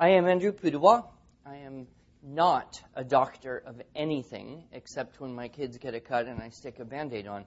[0.00, 1.04] I am Andrew Pudewa.
[1.46, 1.86] I am
[2.20, 6.80] not a doctor of anything except when my kids get a cut and I stick
[6.80, 7.44] a band aid on.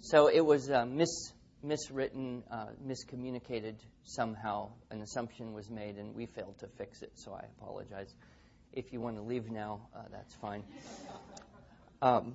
[0.00, 3.74] So it was uh, mis- miswritten, uh, miscommunicated
[4.04, 4.70] somehow.
[4.90, 8.14] An assumption was made and we failed to fix it, so I apologize.
[8.72, 10.64] If you want to leave now, uh, that's fine.
[12.00, 12.34] Um,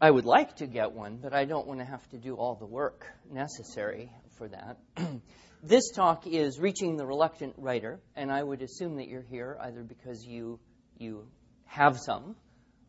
[0.00, 2.54] I would like to get one, but I don't want to have to do all
[2.54, 4.78] the work necessary for that.
[5.62, 9.82] This talk is Reaching the Reluctant Writer, and I would assume that you're here either
[9.82, 10.60] because you,
[10.96, 11.26] you
[11.64, 12.36] have some,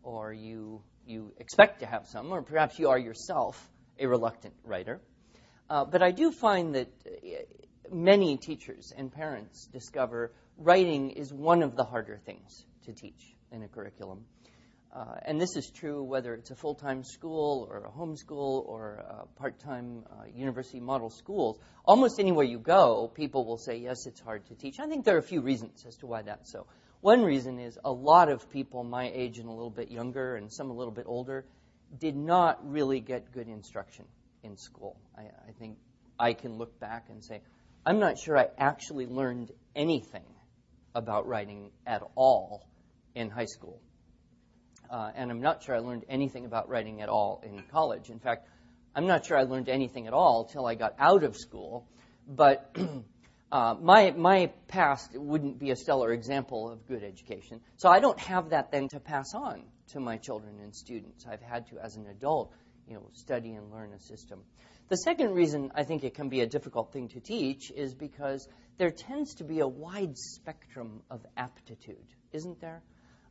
[0.04, 5.02] or you, you expect to have some, or perhaps you are yourself a reluctant writer.
[5.68, 11.64] Uh, but I do find that uh, many teachers and parents discover writing is one
[11.64, 14.26] of the harder things to teach in a curriculum.
[14.92, 18.96] Uh, and this is true whether it's a full time school or a homeschool or
[18.96, 21.60] a part time uh, university model schools.
[21.86, 24.80] Almost anywhere you go, people will say, yes, it's hard to teach.
[24.80, 26.66] I think there are a few reasons as to why that's so.
[27.02, 30.52] One reason is a lot of people my age and a little bit younger, and
[30.52, 31.46] some a little bit older,
[31.98, 34.06] did not really get good instruction
[34.44, 35.00] in school.
[35.16, 35.78] I, I think
[36.20, 37.42] I can look back and say,
[37.86, 40.26] I'm not sure I actually learned anything
[40.96, 42.68] about writing at all
[43.16, 43.80] in high school
[44.90, 48.10] uh, and I'm not sure I learned anything about writing at all in college.
[48.10, 48.48] In fact,
[48.96, 51.88] I'm not sure I learned anything at all till I got out of school.
[52.28, 52.76] But
[53.52, 57.62] uh, my my past wouldn't be a stellar example of good education.
[57.78, 61.26] So I don't have that then to pass on to my children and students.
[61.30, 62.52] I've had to, as an adult,
[62.88, 64.42] you know, study and learn a system.
[64.90, 68.48] The second reason I think it can be a difficult thing to teach is because
[68.78, 72.82] there tends to be a wide spectrum of aptitude, isn't there?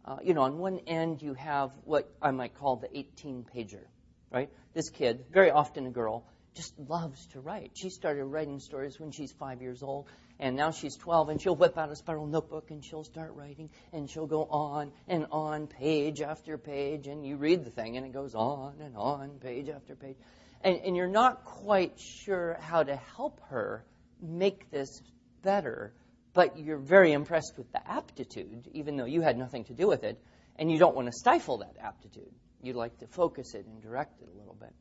[0.08, 3.84] Uh, you know, on one end you have what I might call the 18 pager,
[4.30, 4.48] right?
[4.72, 7.72] This kid, very often a girl, just loves to write.
[7.74, 10.06] She started writing stories when she's five years old,
[10.40, 13.68] and now she's 12, and she'll whip out a spiral notebook and she'll start writing,
[13.92, 18.06] and she'll go on and on, page after page, and you read the thing, and
[18.06, 20.16] it goes on and on, page after page.
[20.62, 23.84] And, and you're not quite sure how to help her
[24.22, 25.02] make this
[25.42, 25.92] better
[26.38, 30.04] but you're very impressed with the aptitude, even though you had nothing to do with
[30.04, 30.22] it,
[30.54, 32.30] and you don't want to stifle that aptitude.
[32.62, 34.72] You'd like to focus it and direct it a little bit.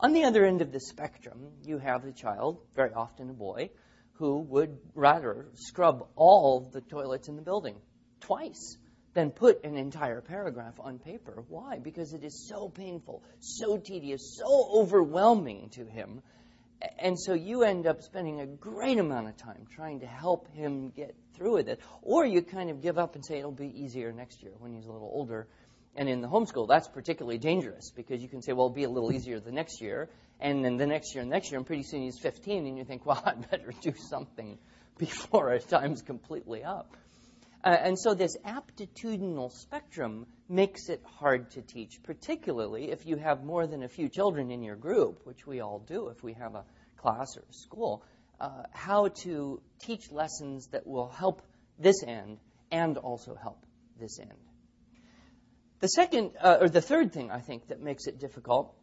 [0.00, 3.68] On the other end of the spectrum, you have the child, very often a boy,
[4.14, 7.76] who would rather scrub all the toilets in the building
[8.22, 8.78] twice
[9.12, 11.44] than put an entire paragraph on paper.
[11.48, 11.78] Why?
[11.78, 16.22] Because it is so painful, so tedious, so overwhelming to him
[16.98, 20.90] and so you end up spending a great amount of time trying to help him
[20.90, 21.80] get through with it.
[22.02, 24.86] Or you kind of give up and say it'll be easier next year when he's
[24.86, 25.46] a little older.
[25.94, 28.90] And in the homeschool, that's particularly dangerous because you can say, well, it'll be a
[28.90, 30.08] little easier the next year.
[30.40, 32.84] And then the next year and next year, and pretty soon he's 15, and you
[32.84, 34.58] think, well, I'd better do something
[34.98, 36.96] before our time's completely up.
[37.64, 43.44] Uh, and so this aptitudinal spectrum makes it hard to teach, particularly if you have
[43.44, 46.56] more than a few children in your group, which we all do if we have
[46.56, 46.64] a
[46.96, 48.02] class or a school,
[48.40, 51.42] uh, how to teach lessons that will help
[51.78, 52.38] this end
[52.72, 53.64] and also help
[54.00, 54.32] this end.
[55.78, 58.74] The second, uh, or the third thing I think that makes it difficult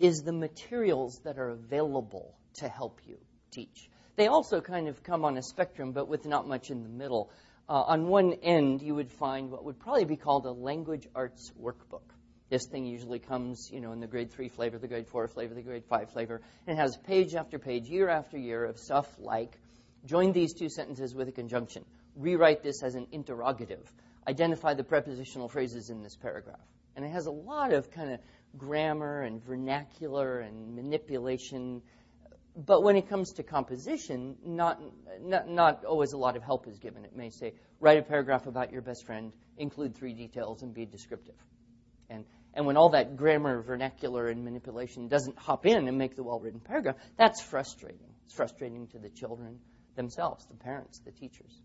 [0.00, 3.18] is the materials that are available to help you
[3.50, 3.88] teach.
[4.16, 7.30] They also kind of come on a spectrum, but with not much in the middle.
[7.72, 11.50] Uh, on one end, you would find what would probably be called a language arts
[11.58, 12.02] workbook.
[12.50, 15.54] This thing usually comes, you know, in the grade three flavor, the grade four flavor,
[15.54, 19.06] the grade five flavor, and it has page after page, year after year of stuff
[19.18, 19.58] like
[20.04, 23.90] join these two sentences with a conjunction, rewrite this as an interrogative,
[24.28, 26.60] identify the prepositional phrases in this paragraph.
[26.94, 28.20] And it has a lot of kind of
[28.58, 31.80] grammar and vernacular and manipulation
[32.54, 34.80] but when it comes to composition, not,
[35.22, 37.04] not, not, always a lot of help is given.
[37.04, 40.84] It may say, write a paragraph about your best friend, include three details, and be
[40.84, 41.34] descriptive.
[42.10, 46.22] And, and when all that grammar, vernacular, and manipulation doesn't hop in and make the
[46.22, 48.12] well written paragraph, that's frustrating.
[48.26, 49.58] It's frustrating to the children
[49.96, 51.58] themselves, the parents, the teachers.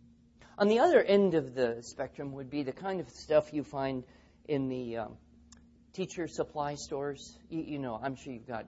[0.57, 4.03] On the other end of the spectrum would be the kind of stuff you find
[4.47, 5.17] in the um,
[5.94, 7.38] teacher supply stores.
[7.50, 8.65] You, you know, I'm sure you've got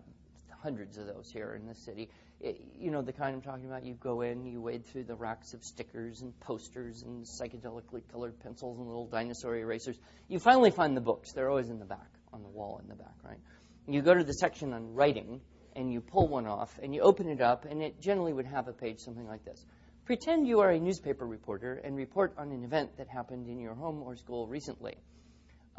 [0.62, 2.10] hundreds of those here in the city.
[2.42, 5.16] It, you know, the kind I'm talking about, you go in, you wade through the
[5.16, 9.98] racks of stickers and posters and psychedelically colored pencils and little dinosaur erasers.
[10.28, 11.34] You finally find the books.
[11.34, 13.40] They're always in the back, on the wall in the back, right?
[13.88, 15.42] You go to the section on writing,
[15.76, 18.68] and you pull one off, and you open it up, and it generally would have
[18.68, 19.66] a page something like this.
[20.06, 23.76] Pretend you are a newspaper reporter and report on an event that happened in your
[23.76, 24.96] home or school recently.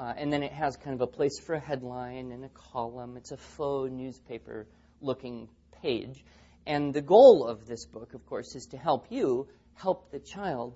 [0.00, 3.18] Uh, and then it has kind of a place for a headline and a column.
[3.18, 4.66] It's a faux newspaper
[5.02, 5.46] looking
[5.82, 6.24] page.
[6.66, 10.74] And the goal of this book, of course, is to help you help the child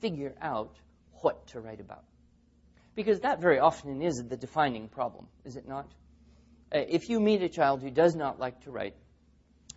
[0.00, 0.76] figure out
[1.22, 2.04] what to write about.
[2.94, 5.86] Because that very often is the defining problem, is it not?
[6.70, 8.94] Uh, if you meet a child who does not like to write,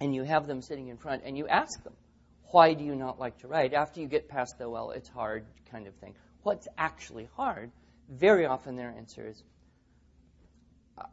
[0.01, 1.93] and you have them sitting in front, and you ask them,
[2.51, 3.73] why do you not like to write?
[3.73, 6.15] After you get past the, well, it's hard kind of thing.
[6.43, 7.71] What's actually hard?
[8.09, 9.43] Very often their answer is,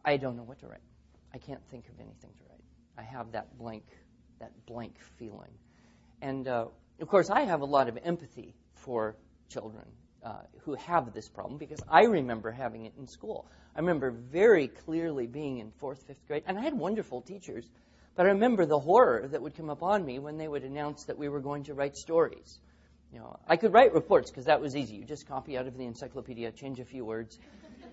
[0.05, 0.81] I don't know what to write.
[1.35, 2.65] I can't think of anything to write.
[2.99, 3.85] I have that blank,
[4.41, 5.53] that blank feeling.
[6.23, 6.67] And uh,
[7.01, 9.17] of course, I have a lot of empathy for
[9.51, 9.85] children
[10.25, 13.47] uh, who have this problem because I remember having it in school.
[13.75, 17.69] I remember very clearly being in fourth, fifth grade, and I had wonderful teachers.
[18.17, 21.19] But I remember the horror that would come upon me when they would announce that
[21.19, 22.59] we were going to write stories.
[23.17, 24.97] You know, I could write reports because that was easy.
[24.97, 27.39] You just copy out of the encyclopedia, change a few words,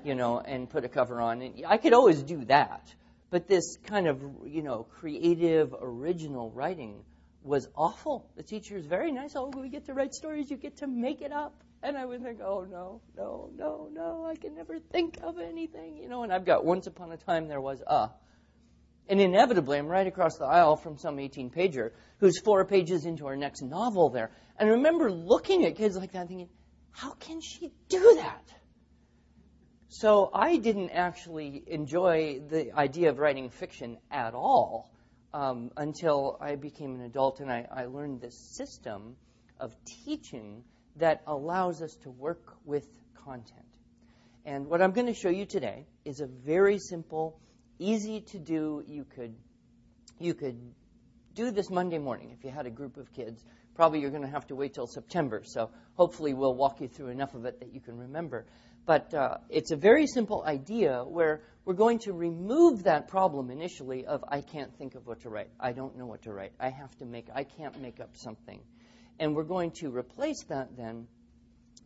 [0.04, 1.42] you know, and put a cover on.
[1.42, 2.94] And I could always do that.
[3.30, 7.06] But this kind of, you know, creative, original writing
[7.42, 8.30] was awful.
[8.36, 9.32] The teacher was very nice.
[9.38, 10.52] Oh, we get to write stories.
[10.52, 11.54] You get to make it up.
[11.82, 14.26] And I would think, oh, no, no, no, no.
[14.26, 16.00] I can never think of anything.
[16.00, 18.10] You know, and I've got once upon a time there was a.
[19.08, 23.28] And inevitably, I'm right across the aisle from some 18 pager who's four pages into
[23.28, 24.32] our next novel there.
[24.58, 26.50] And I remember looking at kids like that thinking,
[26.92, 28.44] how can she do that?
[29.90, 34.92] So I didn't actually enjoy the idea of writing fiction at all
[35.34, 39.16] um, until I became an adult and I, I learned this system
[39.60, 40.64] of teaching
[40.98, 42.88] that allows us to work with
[43.24, 43.66] content.
[44.46, 47.40] And what I'm going to show you today is a very simple,
[47.80, 48.84] easy to do.
[48.86, 49.36] You could
[50.20, 50.60] you could
[51.34, 53.44] do this Monday morning if you had a group of kids.
[53.76, 55.44] Probably you're going to have to wait till September.
[55.46, 58.46] So hopefully we'll walk you through enough of it that you can remember.
[58.86, 64.06] But uh, it's a very simple idea where we're going to remove that problem initially
[64.06, 65.50] of I can't think of what to write.
[65.60, 66.52] I don't know what to write.
[66.60, 68.60] I have to make, I can't make up something.
[69.20, 71.08] And we're going to replace that then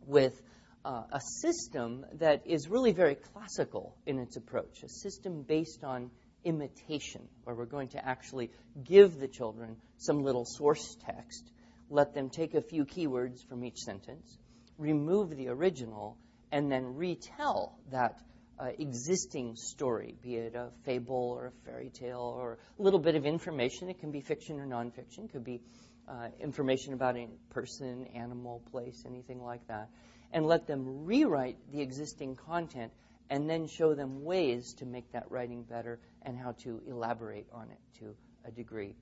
[0.06, 0.40] with
[0.84, 6.10] uh, a system that is really very classical in its approach, a system based on
[6.44, 8.50] imitation, where we're going to actually
[8.82, 11.50] give the children some little source text,
[11.90, 14.38] let them take a few keywords from each sentence,
[14.76, 16.16] remove the original,
[16.52, 18.20] and then retell that
[18.58, 23.14] uh, existing story, be it a fable or a fairy tale or a little bit
[23.14, 23.88] of information.
[23.88, 25.26] It can be fiction or nonfiction.
[25.26, 25.60] It could be
[26.08, 29.88] uh, information about a person, animal, place, anything like that.
[30.32, 32.92] And let them rewrite the existing content
[33.30, 37.70] and then show them ways to make that writing better and how to elaborate on
[37.70, 38.14] it to
[38.44, 38.94] a degree.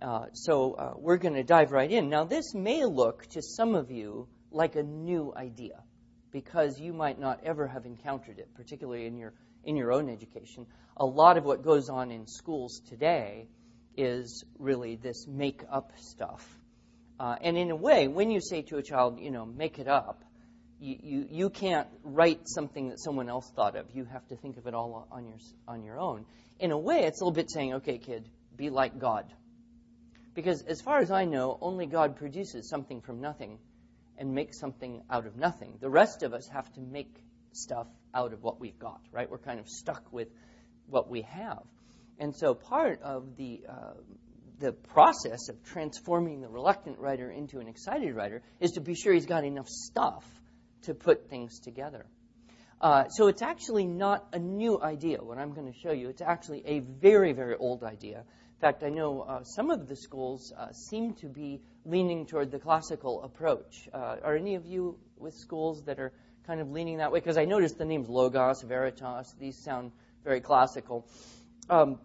[0.00, 2.08] Uh, so uh, we're going to dive right in.
[2.08, 5.82] Now, this may look to some of you like a new idea
[6.32, 9.32] because you might not ever have encountered it, particularly in your
[9.64, 10.66] in your own education.
[10.96, 13.48] A lot of what goes on in schools today
[13.96, 16.44] is really this make up stuff.
[17.20, 19.86] Uh, and in a way, when you say to a child, you know, make it
[19.86, 20.24] up,
[20.80, 23.86] you, you, you can't write something that someone else thought of.
[23.94, 25.36] You have to think of it all on your,
[25.68, 26.26] on your own.
[26.58, 29.32] In a way, it's a little bit saying, okay, kid, be like God.
[30.34, 33.58] Because as far as I know, only God produces something from nothing
[34.16, 35.78] and makes something out of nothing.
[35.80, 39.30] The rest of us have to make stuff out of what we've got, right?
[39.30, 40.28] We're kind of stuck with
[40.86, 41.62] what we have.
[42.18, 43.94] And so part of the uh,
[44.62, 49.12] the process of transforming the reluctant writer into an excited writer is to be sure
[49.12, 50.24] he's got enough stuff
[50.82, 52.06] to put things together.
[52.80, 56.08] Uh, so it's actually not a new idea, what I'm going to show you.
[56.08, 58.24] It's actually a very, very old idea
[58.62, 62.60] fact, I know uh, some of the schools uh, seem to be leaning toward the
[62.60, 63.88] classical approach.
[63.92, 66.12] Uh, are any of you with schools that are
[66.46, 67.18] kind of leaning that way?
[67.18, 69.90] Because I noticed the names Logos, Veritas, these sound
[70.22, 71.04] very classical.
[71.68, 71.98] Um,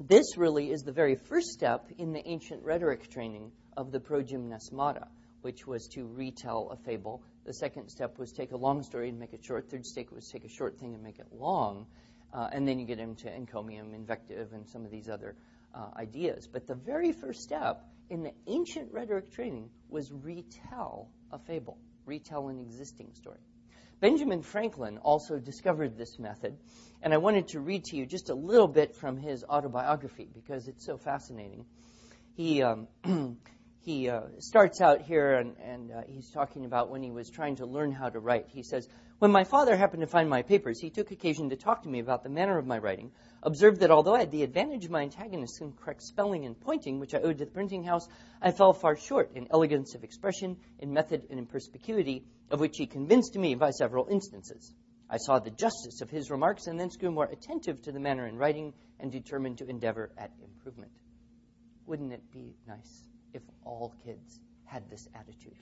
[0.00, 5.06] this really is the very first step in the ancient rhetoric training of the progymnasmata,
[5.42, 7.22] which was to retell a fable.
[7.46, 9.70] The second step was take a long story and make it short.
[9.70, 11.86] Third step was take a short thing and make it long.
[12.32, 15.36] Uh, and then you get into encomium, invective, and some of these other
[15.74, 16.48] uh, ideas.
[16.50, 22.48] But the very first step in the ancient rhetoric training was retell a fable, retell
[22.48, 23.40] an existing story.
[24.00, 26.56] Benjamin Franklin also discovered this method,
[27.02, 30.68] and I wanted to read to you just a little bit from his autobiography because
[30.68, 31.64] it's so fascinating.
[32.34, 32.88] He um,
[33.84, 37.56] he uh, starts out here and, and uh, he's talking about when he was trying
[37.56, 38.46] to learn how to write.
[38.48, 38.88] He says,
[39.18, 42.00] When my father happened to find my papers, he took occasion to talk to me
[42.00, 43.12] about the manner of my writing,
[43.44, 46.98] observed that although I had the advantage of my antagonist in correct spelling and pointing,
[46.98, 48.08] which I owed to the printing house,
[48.42, 52.76] I fell far short in elegance of expression, in method, and in perspicuity, of which
[52.76, 54.72] he convinced me by several instances.
[55.08, 58.26] I saw the justice of his remarks and thence grew more attentive to the manner
[58.26, 60.92] in writing and determined to endeavor at improvement.
[61.86, 65.56] Wouldn't it be nice if all kids had this attitude?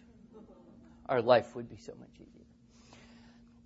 [1.06, 2.41] our life would be so much easier.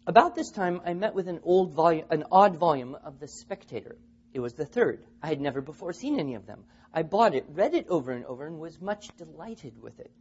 [0.09, 3.97] About this time, I met with an old volume, an odd volume of The Spectator.
[4.33, 5.05] It was the third.
[5.21, 6.65] I had never before seen any of them.
[6.95, 10.13] I bought it, read it over and over, and was much delighted with it.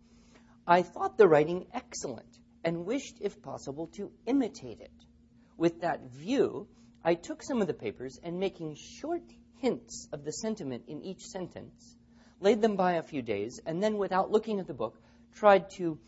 [0.65, 5.05] I thought the writing excellent and wished, if possible, to imitate it.
[5.55, 6.67] With that view,
[7.03, 9.21] I took some of the papers and, making short
[9.57, 11.95] hints of the sentiment in each sentence,
[12.39, 14.99] laid them by a few days, and then, without looking at the book,
[15.35, 15.99] tried to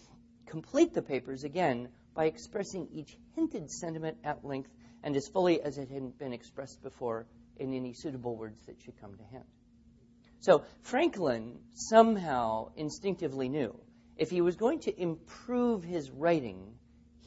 [0.47, 4.71] complete the papers again by expressing each hinted sentiment at length
[5.03, 8.99] and as fully as it had been expressed before in any suitable words that should
[8.99, 9.43] come to hand.
[10.39, 13.79] So Franklin somehow instinctively knew
[14.17, 16.73] if he was going to improve his writing,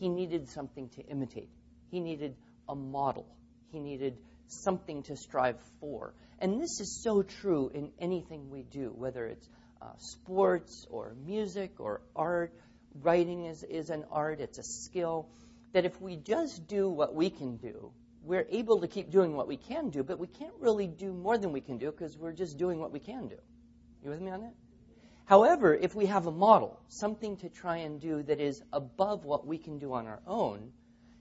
[0.01, 1.51] he needed something to imitate.
[1.93, 2.35] He needed
[2.69, 3.27] a model.
[3.71, 4.19] He needed
[4.49, 6.15] something to strive for.
[6.41, 9.49] And this is so true in anything we do, whether it's
[9.81, 12.53] uh, sports or music or art.
[12.95, 15.29] Writing is, is an art, it's a skill.
[15.73, 17.93] That if we just do what we can do,
[18.23, 21.39] we're able to keep doing what we can do, but we can't really do more
[21.39, 23.37] than we can do because we're just doing what we can do.
[24.03, 24.55] You with me on that?
[25.25, 29.47] However, if we have a model, something to try and do that is above what
[29.47, 30.73] we can do on our own,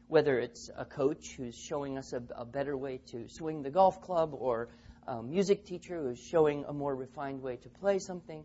[0.07, 4.01] whether it's a coach who's showing us a, a better way to swing the golf
[4.01, 4.69] club or
[5.07, 8.43] a music teacher who's showing a more refined way to play something,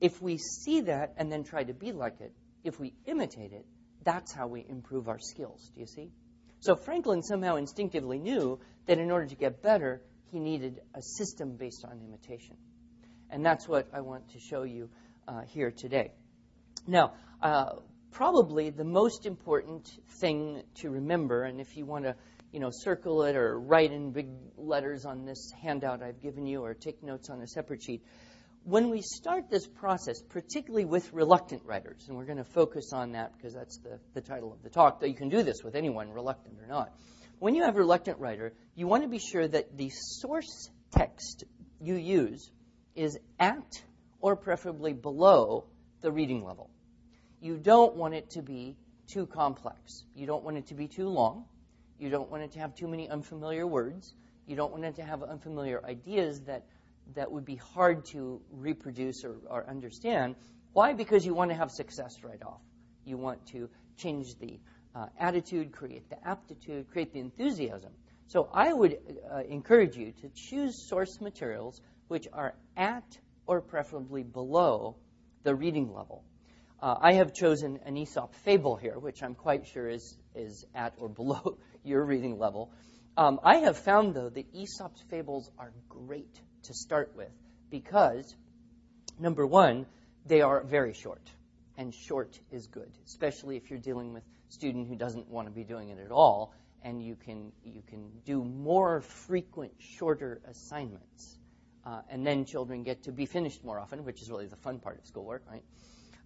[0.00, 2.32] if we see that and then try to be like it,
[2.66, 3.64] if we imitate it,
[4.04, 5.70] that's how we improve our skills.
[5.74, 6.10] Do you see?
[6.60, 11.56] So Franklin somehow instinctively knew that in order to get better, he needed a system
[11.56, 12.56] based on imitation.
[13.30, 14.88] And that's what I want to show you
[15.26, 16.12] uh, here today.
[16.86, 17.76] Now, uh,
[18.12, 19.88] probably the most important
[20.20, 22.14] thing to remember, and if you want to,
[22.52, 26.62] you know, circle it or write in big letters on this handout I've given you
[26.62, 28.02] or take notes on a separate sheet,
[28.66, 33.12] when we start this process, particularly with reluctant writers, and we're going to focus on
[33.12, 35.74] that because that's the, the title of the talk, though you can do this with
[35.74, 36.92] anyone, reluctant or not.
[37.38, 41.44] When you have a reluctant writer, you want to be sure that the source text
[41.80, 42.50] you use
[42.94, 43.82] is at
[44.20, 45.64] or preferably below
[46.00, 46.70] the reading level
[47.40, 50.04] you don't want it to be too complex.
[50.14, 51.44] You don't want it to be too long.
[51.98, 54.14] You don't want it to have too many unfamiliar words.
[54.46, 56.64] You don't want it to have unfamiliar ideas that,
[57.14, 60.36] that would be hard to reproduce or, or understand.
[60.72, 60.92] Why?
[60.92, 62.60] Because you want to have success right off.
[63.04, 64.58] You want to change the
[64.94, 67.92] uh, attitude, create the aptitude, create the enthusiasm.
[68.28, 68.98] So I would
[69.30, 74.96] uh, encourage you to choose source materials which are at or preferably below
[75.44, 76.24] the reading level.
[76.80, 80.94] Uh, I have chosen an Aesop fable here, which I'm quite sure is, is at
[80.98, 82.70] or below your reading level.
[83.16, 87.30] Um, I have found, though, that Aesop's fables are great to start with
[87.70, 88.34] because,
[89.18, 89.86] number one,
[90.26, 91.22] they are very short,
[91.76, 95.52] and short is good, especially if you're dealing with a student who doesn't want to
[95.52, 101.38] be doing it at all, and you can you can do more frequent, shorter assignments,
[101.84, 104.78] uh, and then children get to be finished more often, which is really the fun
[104.78, 105.62] part of schoolwork, right?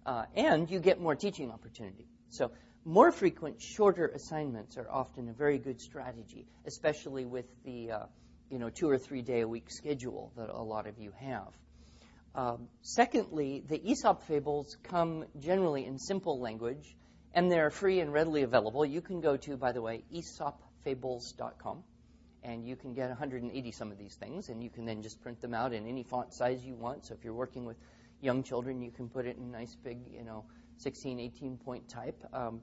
[0.05, 2.07] uh, and you get more teaching opportunity.
[2.29, 2.51] So
[2.85, 8.05] more frequent, shorter assignments are often a very good strategy, especially with the uh,
[8.51, 11.47] you know two or three day a week schedule that a lot of you have.
[12.35, 16.95] Um, secondly, the Aesop fables come generally in simple language,
[17.33, 18.85] and they're free and readily available.
[18.85, 21.83] You can go to, by the way, aesopfables.com,
[22.43, 25.41] and you can get 180 some of these things, and you can then just print
[25.41, 27.05] them out in any font size you want.
[27.05, 27.77] So if you're working with
[28.21, 30.45] young children, you can put it in nice big, you know,
[30.77, 32.23] 16, 18 point type.
[32.33, 32.61] Um,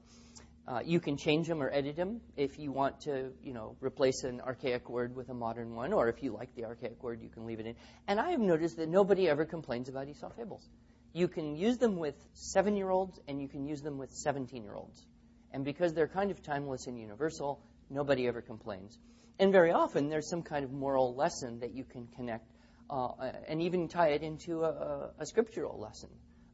[0.69, 4.23] uh, you can change them or edit them if you want to, you know, replace
[4.23, 7.29] an archaic word with a modern one, or if you like the archaic word, you
[7.29, 7.75] can leave it in.
[8.07, 10.69] And I have noticed that nobody ever complains about Aesop fables.
[11.11, 15.03] You can use them with seven-year-olds, and you can use them with 17-year-olds.
[15.51, 17.59] And because they're kind of timeless and universal,
[17.89, 18.95] nobody ever complains.
[19.39, 22.45] And very often, there's some kind of moral lesson that you can connect
[22.91, 23.09] uh,
[23.47, 26.09] and even tie it into a, a scriptural lesson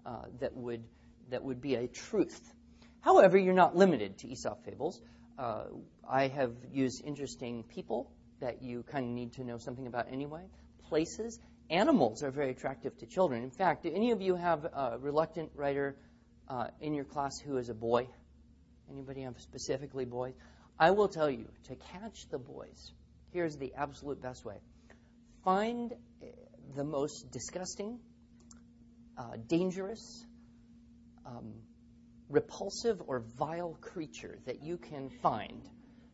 [0.06, 0.84] uh, that would
[1.30, 2.40] that would be a truth.
[3.06, 5.00] However, you're not limited to Aesop fables.
[5.38, 5.66] Uh,
[6.10, 10.42] I have used interesting people that you kind of need to know something about anyway.
[10.90, 13.44] Places, animals are very attractive to children.
[13.44, 15.96] In fact, do any of you have a reluctant writer
[16.50, 18.08] uh, in your class who is a boy?
[18.90, 20.34] Anybody have specifically boys?
[20.80, 22.92] I will tell you to catch the boys.
[23.32, 24.58] Here's the absolute best way
[25.44, 25.94] find
[26.76, 28.00] the most disgusting,
[29.16, 30.26] uh, dangerous,
[31.24, 31.54] um,
[32.30, 35.62] repulsive, or vile creature that you can find,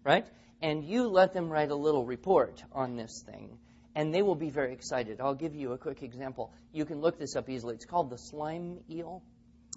[0.03, 0.25] right?
[0.61, 3.57] And you let them write a little report on this thing,
[3.95, 5.19] and they will be very excited.
[5.19, 6.51] I'll give you a quick example.
[6.71, 7.75] You can look this up easily.
[7.75, 9.23] It's called the slime eel.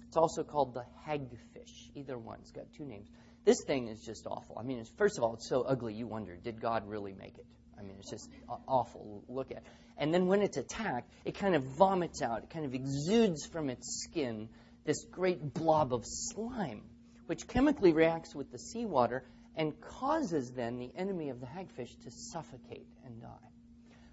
[0.07, 1.89] It's also called the hagfish.
[1.95, 2.39] Either one.
[2.41, 3.09] It's got two names.
[3.43, 4.57] This thing is just awful.
[4.59, 7.45] I mean, first of all, it's so ugly you wonder, did God really make it?
[7.77, 8.29] I mean, it's just
[8.67, 9.63] awful look at.
[9.97, 13.69] And then when it's attacked, it kind of vomits out, it kind of exudes from
[13.69, 14.49] its skin
[14.85, 16.83] this great blob of slime,
[17.25, 19.23] which chemically reacts with the seawater
[19.55, 23.49] and causes then the enemy of the hagfish to suffocate and die.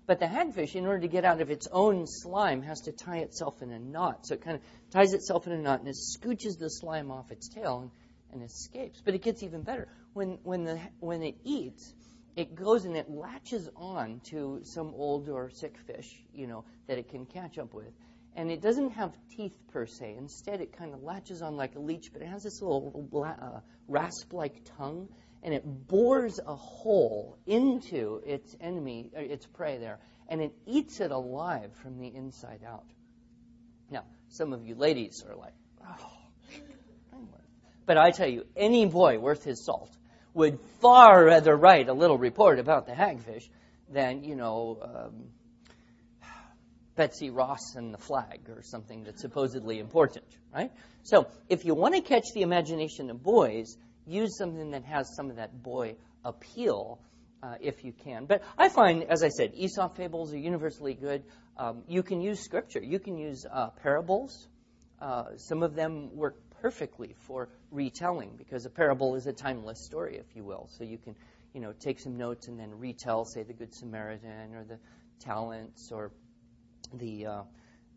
[0.06, 3.18] But the hagfish, in order to get out of its own slime, has to tie
[3.18, 4.26] itself in a knot.
[4.26, 7.30] So it kind of ties itself in a knot and it scooches the slime off
[7.30, 7.90] its tail and,
[8.32, 9.00] and escapes.
[9.04, 9.88] But it gets even better.
[10.12, 11.94] When, when, the, when it eats,
[12.34, 16.98] it goes and it latches on to some old or sick fish, you know, that
[16.98, 17.92] it can catch up with.
[18.34, 20.14] And it doesn't have teeth per se.
[20.16, 23.60] Instead, it kind of latches on like a leech, but it has this little uh,
[23.88, 25.08] rasp-like tongue,
[25.42, 29.98] and it bores a hole into its enemy, uh, its prey there,
[30.28, 32.86] and it eats it alive from the inside out.
[33.90, 35.54] Now, some of you ladies are like,
[35.86, 36.18] oh.
[37.84, 39.90] But I tell you, any boy worth his salt
[40.34, 43.48] would far rather write a little report about the hagfish
[43.90, 45.24] than, you know, um,
[46.94, 50.70] Betsy Ross and the flag or something that's supposedly important, right?
[51.02, 55.30] So if you want to catch the imagination of boys, use something that has some
[55.30, 57.00] of that boy appeal
[57.42, 58.26] uh, if you can.
[58.26, 61.24] But I find, as I said, Aesop fables are universally good.
[61.56, 64.48] Um, you can use scripture, you can use uh, parables.
[65.00, 70.16] Uh, some of them work perfectly for retelling because a parable is a timeless story,
[70.16, 70.68] if you will.
[70.70, 71.16] So you can,
[71.52, 74.78] you know, take some notes and then retell, say, the Good Samaritan or the
[75.18, 76.12] talents or
[76.94, 77.42] the uh,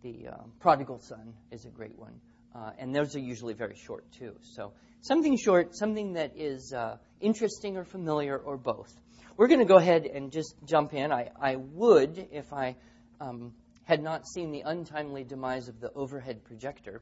[0.03, 2.19] the uh, prodigal son is a great one,
[2.53, 4.35] uh, and those are usually very short too.
[4.41, 8.93] So something short, something that is uh, interesting or familiar or both.
[9.37, 11.11] We're going to go ahead and just jump in.
[11.11, 12.75] I, I would if I
[13.19, 17.01] um, had not seen the untimely demise of the overhead projector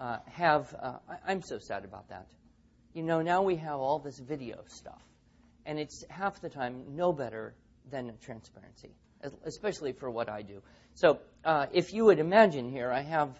[0.00, 0.74] uh, have.
[0.80, 2.26] I, I'm so sad about that.
[2.94, 5.02] You know, now we have all this video stuff,
[5.66, 7.54] and it's half the time no better
[7.90, 8.90] than a transparency,
[9.44, 10.62] especially for what I do.
[11.00, 13.30] So, uh, if you would imagine here, I have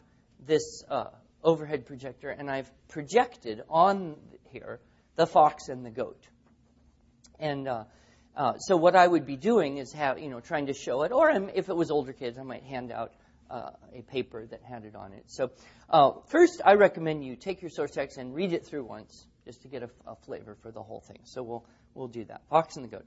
[0.46, 1.06] this uh,
[1.42, 4.14] overhead projector, and I've projected on
[4.52, 4.78] here
[5.16, 6.22] the fox and the goat.
[7.40, 7.84] And uh,
[8.36, 11.10] uh, so, what I would be doing is have you know trying to show it,
[11.10, 13.12] or if it was older kids, I might hand out
[13.50, 15.24] uh, a paper that had it on it.
[15.26, 15.50] So,
[15.90, 19.62] uh, first, I recommend you take your source text and read it through once, just
[19.62, 21.22] to get a, a flavor for the whole thing.
[21.24, 22.42] So, we'll we'll do that.
[22.50, 23.06] Fox and the goat.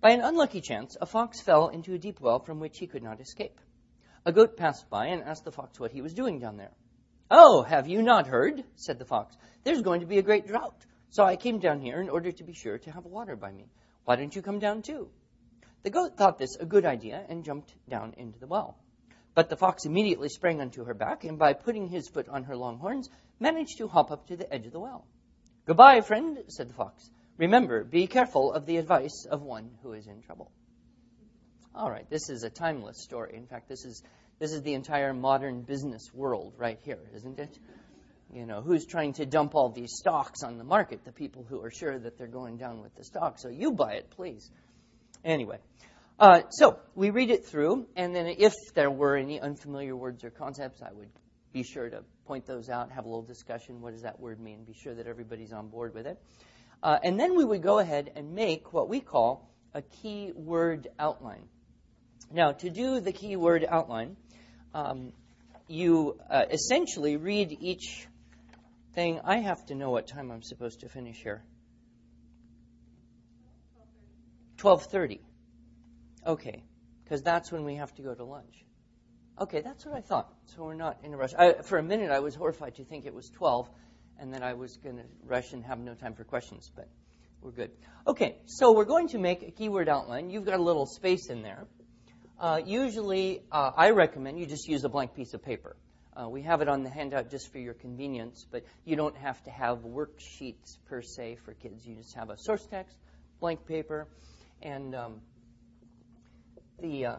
[0.00, 3.02] By an unlucky chance, a fox fell into a deep well from which he could
[3.02, 3.58] not escape.
[4.26, 6.72] A goat passed by and asked the fox what he was doing down there.
[7.30, 8.64] Oh, have you not heard?
[8.76, 9.36] said the fox.
[9.64, 10.84] There's going to be a great drought.
[11.10, 13.66] So I came down here in order to be sure to have water by me.
[14.04, 15.08] Why don't you come down too?
[15.82, 18.76] The goat thought this a good idea and jumped down into the well.
[19.34, 22.56] But the fox immediately sprang onto her back, and by putting his foot on her
[22.56, 25.06] long horns, managed to hop up to the edge of the well.
[25.66, 27.08] Goodbye, friend, said the fox.
[27.38, 30.50] Remember, be careful of the advice of one who is in trouble.
[31.74, 33.34] All right, this is a timeless story.
[33.36, 34.02] In fact, this is
[34.40, 37.58] this is the entire modern business world right here, isn't it?
[38.32, 41.04] You know, who's trying to dump all these stocks on the market?
[41.04, 43.38] The people who are sure that they're going down with the stock.
[43.38, 44.50] So you buy it, please.
[45.24, 45.58] Anyway,
[46.18, 50.30] uh, so we read it through, and then if there were any unfamiliar words or
[50.30, 51.10] concepts, I would
[51.52, 53.80] be sure to point those out, have a little discussion.
[53.80, 54.64] What does that word mean?
[54.64, 56.18] Be sure that everybody's on board with it.
[56.82, 60.88] Uh, and then we would go ahead and make what we call a key word
[60.98, 61.48] outline.
[62.32, 64.16] Now, to do the keyword outline,
[64.72, 65.12] um,
[65.66, 68.06] you uh, essentially read each
[68.94, 69.20] thing.
[69.24, 71.42] I have to know what time I'm supposed to finish here.
[74.58, 75.20] 12:30.
[76.26, 76.62] Okay,
[77.02, 78.64] because that's when we have to go to lunch.
[79.40, 80.32] Okay, that's what I thought.
[80.46, 81.32] So we're not in a rush.
[81.36, 83.70] I, for a minute, I was horrified to think it was 12,
[84.18, 86.88] and then I was going to rush and have no time for questions, but
[87.40, 87.70] we're good.
[88.06, 90.28] Okay, so we're going to make a keyword outline.
[90.28, 91.66] You've got a little space in there.
[92.40, 95.76] Uh, usually, uh, I recommend you just use a blank piece of paper.
[96.16, 99.42] Uh, we have it on the handout just for your convenience, but you don't have
[99.44, 101.86] to have worksheets per se for kids.
[101.86, 102.96] You just have a source text,
[103.40, 104.08] blank paper,
[104.62, 105.20] and um,
[106.80, 107.16] the uh,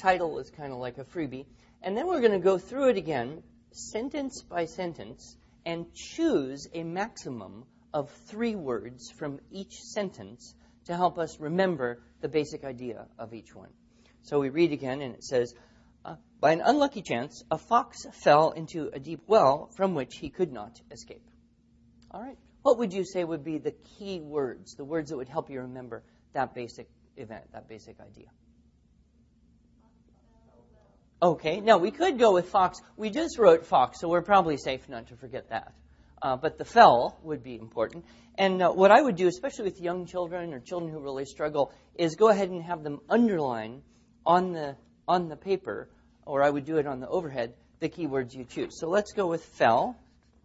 [0.00, 1.46] title is kind of like a freebie.
[1.82, 6.84] And then we're going to go through it again, sentence by sentence, and choose a
[6.84, 13.34] maximum of three words from each sentence to help us remember the basic idea of
[13.34, 13.70] each one.
[14.22, 15.54] So we read again, and it says,
[16.04, 20.30] uh, By an unlucky chance, a fox fell into a deep well from which he
[20.30, 21.24] could not escape.
[22.10, 22.38] All right.
[22.62, 25.60] What would you say would be the key words, the words that would help you
[25.60, 28.28] remember that basic event, that basic idea?
[31.20, 32.80] Okay, now we could go with fox.
[32.96, 35.72] We just wrote fox, so we're probably safe not to forget that.
[36.20, 38.04] Uh, but the fell would be important.
[38.36, 41.72] And uh, what I would do, especially with young children or children who really struggle,
[41.96, 43.82] is go ahead and have them underline
[44.24, 44.76] on the
[45.08, 45.88] on the paper,
[46.24, 48.78] or I would do it on the overhead, the keywords you choose.
[48.78, 49.96] So let's go with fell.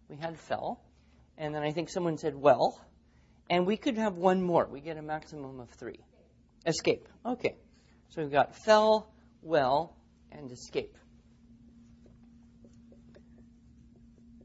[0.10, 0.82] We had fell,
[1.38, 2.82] and then I think someone said well,
[3.50, 4.66] and we could have one more.
[4.66, 6.00] We get a maximum of three.
[6.66, 7.08] Escape.
[7.26, 7.56] Okay.
[8.10, 9.12] So we've got fell,
[9.42, 9.96] well,
[10.32, 10.98] and escape.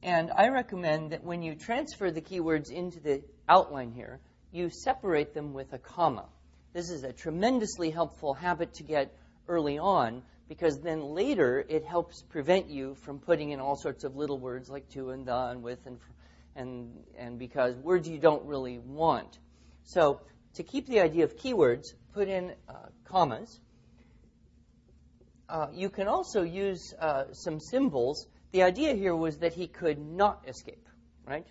[0.02, 5.32] And I recommend that when you transfer the keywords into the outline here, you separate
[5.32, 6.26] them with a comma.
[6.72, 9.14] This is a tremendously helpful habit to get
[9.48, 14.16] early on because then later it helps prevent you from putting in all sorts of
[14.16, 15.98] little words like to and the and with and
[16.54, 19.38] and and because words you don't really want.
[19.84, 20.20] So
[20.54, 22.74] to keep the idea of keywords, put in uh,
[23.04, 23.60] commas.
[25.48, 28.26] Uh, you can also use uh, some symbols.
[28.52, 30.86] The idea here was that he could not escape,
[31.26, 31.46] right?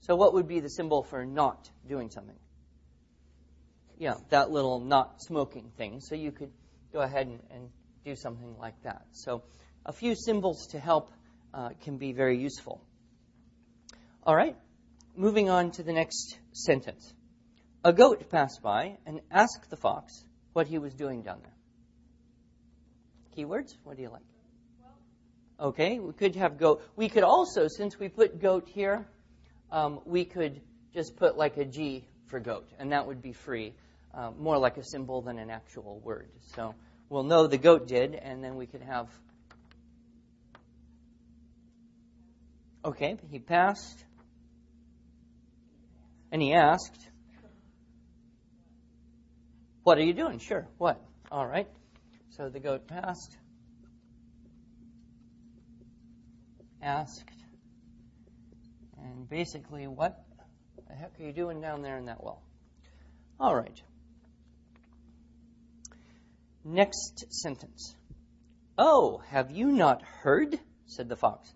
[0.00, 2.36] So what would be the symbol for not doing something?
[3.98, 6.00] Yeah, that little not smoking thing.
[6.00, 6.52] So you could
[6.92, 7.68] go ahead and, and
[8.04, 9.02] do something like that.
[9.12, 9.42] So
[9.84, 11.12] a few symbols to help
[11.52, 12.80] uh, can be very useful.
[14.24, 14.56] All right,
[15.16, 17.12] moving on to the next sentence.
[17.84, 21.54] A goat passed by and asked the fox what he was doing down there.
[23.36, 23.76] Keywords?
[23.84, 24.22] What do you like?
[25.58, 26.82] Okay, we could have goat.
[26.96, 29.06] We could also, since we put goat here,
[29.70, 30.60] um, we could
[30.92, 33.74] just put like a G for goat, and that would be free,
[34.16, 36.30] uh, more like a symbol than an actual word.
[36.54, 36.74] So
[37.10, 39.08] we'll know the goat did, and then we could have.
[42.84, 44.04] Okay, he passed,
[46.32, 47.08] and he asked,
[49.82, 50.38] What are you doing?
[50.38, 51.00] Sure, what?
[51.30, 51.68] All right.
[52.30, 53.36] So the goat passed,
[56.82, 57.30] asked,
[58.98, 60.24] and basically, what
[60.88, 62.42] the heck are you doing down there in that well?
[63.38, 63.80] All right.
[66.68, 67.94] Next sentence.
[68.76, 70.58] Oh, have you not heard?
[70.86, 71.54] said the fox.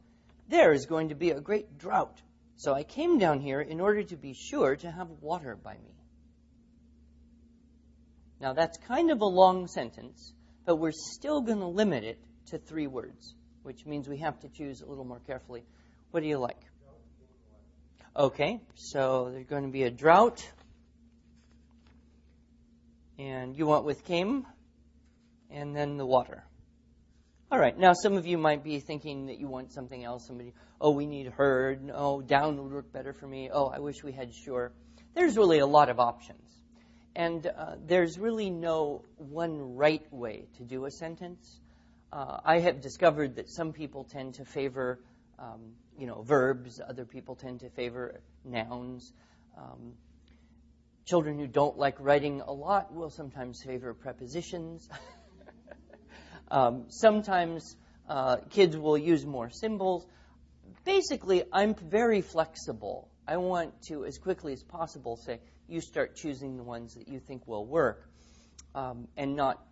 [0.48, 2.16] There is going to be a great drought,
[2.56, 5.96] so I came down here in order to be sure to have water by me.
[8.40, 10.32] Now, that's kind of a long sentence,
[10.64, 12.20] but we're still going to limit it
[12.50, 15.64] to three words, which means we have to choose a little more carefully.
[16.12, 16.60] What do you like?
[18.16, 20.48] Okay, so there's going to be a drought.
[23.18, 24.46] And you want with came,
[25.50, 26.44] and then the water.
[27.52, 30.26] All right, now some of you might be thinking that you want something else.
[30.26, 31.82] Somebody, oh, we need heard.
[31.82, 33.50] No, down would work better for me.
[33.52, 34.72] Oh, I wish we had sure.
[35.14, 36.48] There's really a lot of options.
[37.16, 41.60] And uh, there's really no one right way to do a sentence.
[42.12, 45.00] Uh, I have discovered that some people tend to favor
[45.40, 46.80] um, you know, verbs.
[46.86, 49.12] Other people tend to favor nouns.
[49.56, 49.94] Um,
[51.04, 54.88] children who don't like writing a lot will sometimes favor prepositions.
[56.50, 57.76] um, sometimes
[58.08, 60.06] uh, kids will use more symbols.
[60.84, 63.08] Basically, I'm very flexible.
[63.26, 67.20] I want to, as quickly as possible, say, you start choosing the ones that you
[67.20, 68.08] think will work,
[68.74, 69.62] um, and not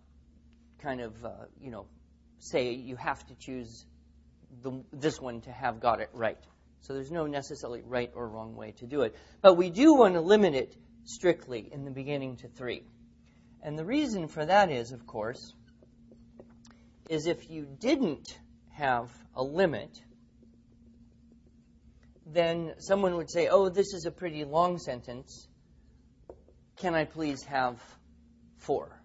[0.81, 1.29] kind of, uh,
[1.61, 1.85] you know,
[2.39, 3.85] say you have to choose
[4.63, 6.37] the, this one to have got it right.
[6.81, 9.15] So there's no necessarily right or wrong way to do it.
[9.41, 12.83] But we do want to limit it strictly in the beginning to three.
[13.61, 15.53] And the reason for that is, of course,
[17.09, 18.37] is if you didn't
[18.69, 19.99] have a limit,
[22.25, 25.47] then someone would say, oh, this is a pretty long sentence.
[26.77, 27.81] Can I please have
[28.59, 29.01] four?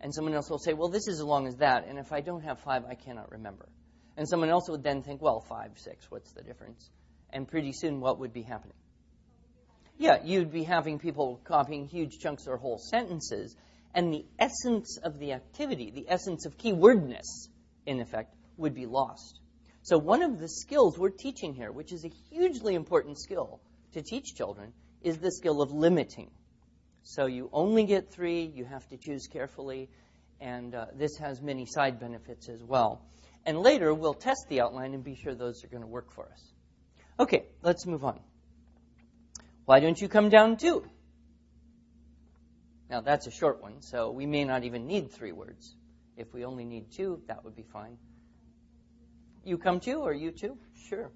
[0.00, 2.20] And someone else will say, well, this is as long as that, and if I
[2.20, 3.68] don't have five, I cannot remember.
[4.16, 6.88] And someone else would then think, well, five, six, what's the difference?
[7.30, 8.76] And pretty soon, what would be happening?
[9.98, 13.56] Yeah, you'd be having people copying huge chunks or whole sentences,
[13.94, 17.48] and the essence of the activity, the essence of keywordness,
[17.86, 19.40] in effect, would be lost.
[19.82, 23.60] So, one of the skills we're teaching here, which is a hugely important skill
[23.92, 24.72] to teach children,
[25.02, 26.30] is the skill of limiting.
[27.02, 29.88] So, you only get three, you have to choose carefully,
[30.40, 33.02] and uh, this has many side benefits as well.
[33.46, 36.26] And later, we'll test the outline and be sure those are going to work for
[36.30, 36.52] us.
[37.18, 38.20] Okay, let's move on.
[39.64, 40.84] Why don't you come down too?
[42.90, 45.76] Now, that's a short one, so we may not even need three words.
[46.16, 47.96] If we only need two, that would be fine.
[49.44, 50.58] You come too, or you too?
[50.88, 51.12] Sure.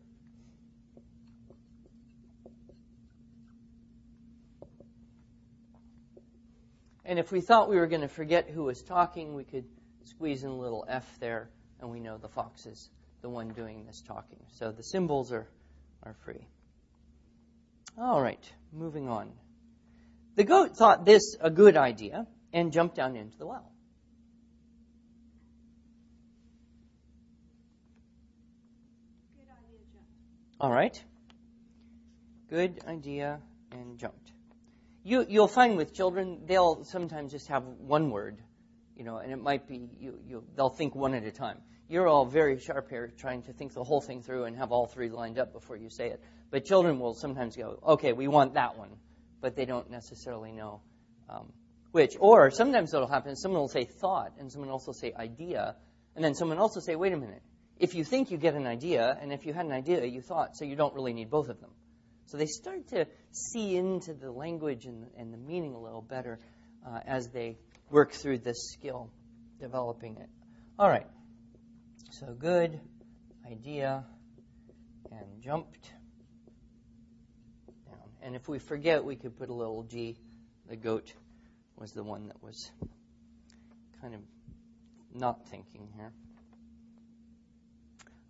[7.04, 9.66] And if we thought we were going to forget who was talking, we could
[10.04, 12.88] squeeze in a little F there and we know the fox is
[13.20, 14.38] the one doing this talking.
[14.48, 15.46] So the symbols are,
[16.02, 16.46] are free.
[17.98, 19.32] All right, moving on.
[20.37, 23.70] The goat thought this a good idea and jumped down into the well.
[30.61, 31.03] All right.
[32.49, 34.33] Good idea and jumped.
[35.03, 38.40] You, you'll find with children, they'll sometimes just have one word,
[38.97, 41.59] you know, and it might be, you, you, they'll think one at a time.
[41.88, 44.87] You're all very sharp here trying to think the whole thing through and have all
[44.87, 46.23] three lined up before you say it.
[46.51, 48.90] But children will sometimes go, okay, we want that one,
[49.44, 50.80] but they don't necessarily know
[51.28, 51.52] um,
[51.92, 52.12] which.
[52.18, 55.76] Or sometimes it'll happen, someone will say thought, and someone else will say idea,
[56.16, 57.42] and then someone else will say, wait a minute,
[57.78, 60.57] if you think you get an idea, and if you had an idea, you thought,
[60.57, 61.72] so you don't really need both of them.
[62.24, 66.40] So they start to see into the language and, and the meaning a little better
[66.87, 67.59] uh, as they
[67.90, 69.11] work through this skill,
[69.61, 70.30] developing it.
[70.78, 71.07] All right.
[72.12, 72.80] So good
[73.46, 74.07] idea
[75.11, 75.92] and jumped.
[78.24, 80.16] And if we forget, we could put a little G.
[80.70, 81.12] The goat
[81.76, 82.70] was the one that was
[84.00, 84.20] kind of
[85.12, 86.10] not thinking here.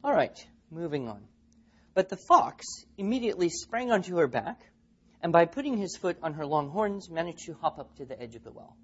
[0.02, 0.36] All right,
[0.68, 1.22] moving on.
[1.94, 2.66] But the fox
[2.98, 4.60] immediately sprang onto her back,
[5.22, 8.20] and by putting his foot on her long horns, managed to hop up to the
[8.20, 8.76] edge of the well.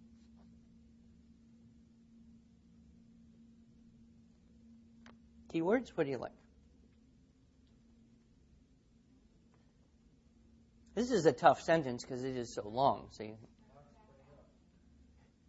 [5.53, 5.89] Keywords?
[5.97, 6.40] What do you like?
[11.01, 13.09] This is a tough sentence because it is so long.
[13.19, 13.39] You,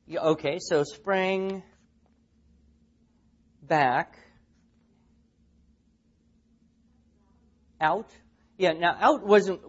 [0.07, 1.61] yeah, okay, so spring
[3.61, 4.17] back
[7.81, 8.09] out.
[8.57, 9.59] Yeah, now out wasn't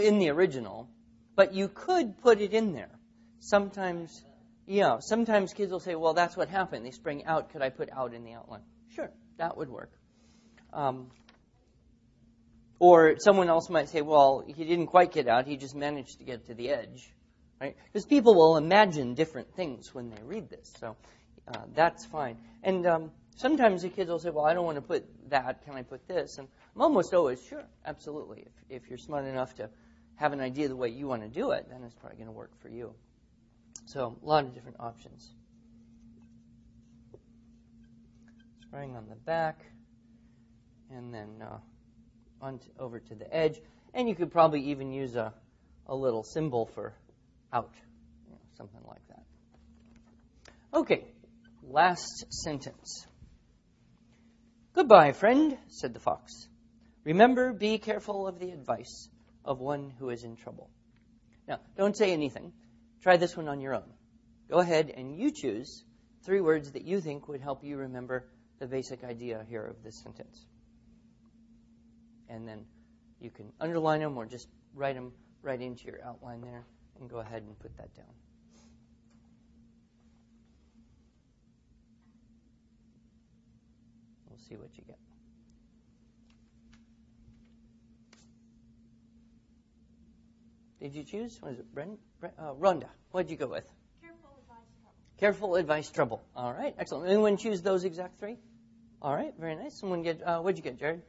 [0.00, 0.88] in the original,
[1.34, 3.00] but you could put it in there.
[3.40, 4.22] Sometimes,
[4.68, 6.86] yeah, sometimes kids will say, well, that's what happened.
[6.86, 7.50] They spring out.
[7.50, 8.62] Could I put out in the outline?
[8.94, 9.90] Sure, that would work.
[10.72, 11.10] Um,
[12.82, 15.46] or someone else might say, well, he didn't quite get out.
[15.46, 17.08] He just managed to get to the edge.
[17.60, 17.76] Right?
[17.84, 20.74] Because people will imagine different things when they read this.
[20.80, 20.96] So
[21.46, 22.38] uh, that's fine.
[22.64, 25.64] And um, sometimes the kids will say, well, I don't want to put that.
[25.64, 26.38] Can I put this?
[26.38, 28.48] And I'm almost always sure, absolutely.
[28.68, 29.70] If, if you're smart enough to
[30.16, 32.32] have an idea the way you want to do it, then it's probably going to
[32.32, 32.92] work for you.
[33.84, 35.30] So a lot of different options.
[38.62, 39.60] Spraying on the back,
[40.90, 41.58] and then uh,
[42.42, 43.60] on to, over to the edge.
[43.94, 45.32] And you could probably even use a,
[45.86, 46.92] a little symbol for
[47.52, 47.72] out,
[48.26, 49.22] you know, something like that.
[50.74, 51.04] Okay,
[51.62, 53.06] last sentence.
[54.74, 56.48] Goodbye, friend, said the fox.
[57.04, 59.08] Remember, be careful of the advice
[59.44, 60.70] of one who is in trouble.
[61.46, 62.52] Now, don't say anything.
[63.02, 63.90] Try this one on your own.
[64.48, 65.84] Go ahead and you choose
[66.24, 68.26] three words that you think would help you remember
[68.60, 70.46] the basic idea here of this sentence.
[72.32, 72.64] And then
[73.20, 76.64] you can underline them or just write them right into your outline there
[76.98, 78.06] and go ahead and put that down.
[84.30, 84.98] We'll see what you get.
[90.80, 91.38] Did you choose?
[91.42, 91.98] Was it Brent?
[92.18, 92.88] Brent uh, Rhonda?
[93.10, 93.70] What did you go with?
[94.00, 94.94] Careful advice trouble.
[95.18, 96.22] Careful advice trouble.
[96.34, 97.10] All right, excellent.
[97.10, 98.38] Anyone choose those exact three?
[99.02, 99.78] All right, very nice.
[99.78, 101.02] Someone get, uh, what'd you get, Jared?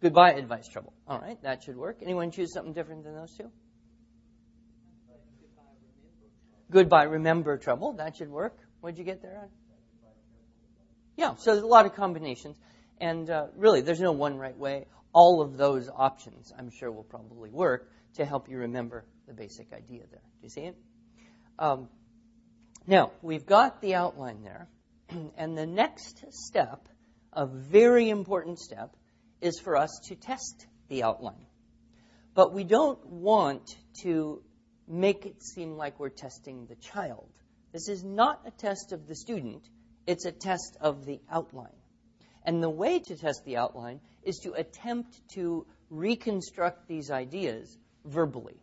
[0.00, 0.94] Goodbye advice trouble.
[1.06, 1.98] All right, that should work.
[2.02, 3.50] Anyone choose something different than those two?
[6.70, 7.94] Goodbye remember trouble.
[7.94, 8.56] That should work.
[8.80, 9.48] What'd you get there?
[11.16, 12.56] Yeah, so there's a lot of combinations.
[12.98, 17.02] And uh, really, there's no one right way all of those options, I'm sure, will
[17.02, 20.22] probably work to help you remember the basic idea there.
[20.22, 20.76] Do you see it?
[21.58, 21.88] Um,
[22.86, 24.68] now, we've got the outline there,
[25.36, 26.88] and the next step,
[27.32, 28.94] a very important step,
[29.40, 31.46] is for us to test the outline.
[32.34, 33.68] But we don't want
[34.02, 34.42] to
[34.86, 37.28] make it seem like we're testing the child.
[37.72, 39.62] This is not a test of the student,
[40.06, 41.68] it's a test of the outline.
[42.44, 48.60] And the way to test the outline is to attempt to reconstruct these ideas verbally.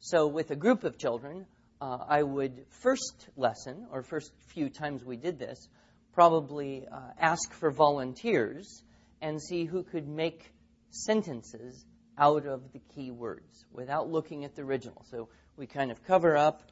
[0.00, 1.46] So, with a group of children,
[1.80, 5.68] uh, I would first lesson, or first few times we did this,
[6.12, 8.82] probably uh, ask for volunteers
[9.20, 10.52] and see who could make
[10.90, 11.84] sentences
[12.16, 15.04] out of the key words without looking at the original.
[15.10, 16.62] So we kind of cover up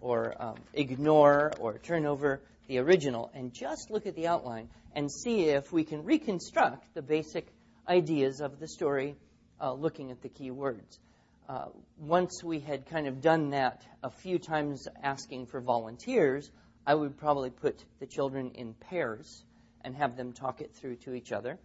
[0.00, 5.10] or um, ignore or turn over the original and just look at the outline and
[5.10, 7.46] see if we can reconstruct the basic
[7.88, 9.16] ideas of the story
[9.60, 10.98] uh, looking at the key words.
[11.48, 11.66] Uh,
[11.98, 16.50] once we had kind of done that a few times asking for volunteers,
[16.86, 19.44] I would probably put the children in pairs
[19.84, 21.58] and have them talk it through to each other.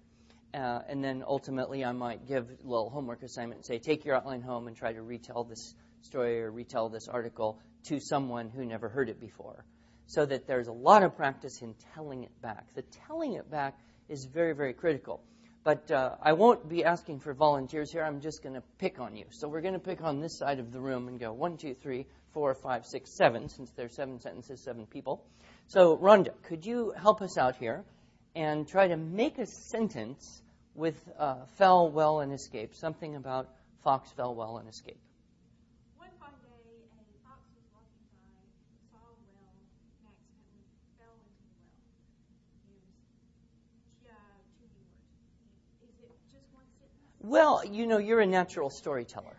[0.58, 4.16] Uh, and then ultimately, I might give a little homework assignment and say, take your
[4.16, 8.66] outline home and try to retell this story or retell this article to someone who
[8.66, 9.64] never heard it before.
[10.08, 12.74] So that there's a lot of practice in telling it back.
[12.74, 13.78] The telling it back
[14.10, 15.22] is very, very critical.
[15.64, 18.04] But uh, I won't be asking for volunteers here.
[18.04, 19.26] I'm just going to pick on you.
[19.30, 21.76] So we're going to pick on this side of the room and go one, two,
[21.76, 25.24] three, four, five, six, seven, since there's seven sentences, seven people.
[25.68, 27.84] So, Rhonda, could you help us out here
[28.34, 30.42] and try to make a sentence
[30.78, 33.50] with uh, fell well and escape, something about
[33.84, 35.00] fox fell well and escape?
[35.98, 38.46] One fine day, a fox was walking by,
[38.94, 40.64] saw a well, and accidentally
[41.02, 41.50] fell into
[43.82, 44.06] the well.
[44.06, 44.22] It uh,
[44.62, 44.94] two words.
[45.82, 46.94] Is it just one sentence?
[47.20, 49.36] Well, you know, you're a natural storyteller.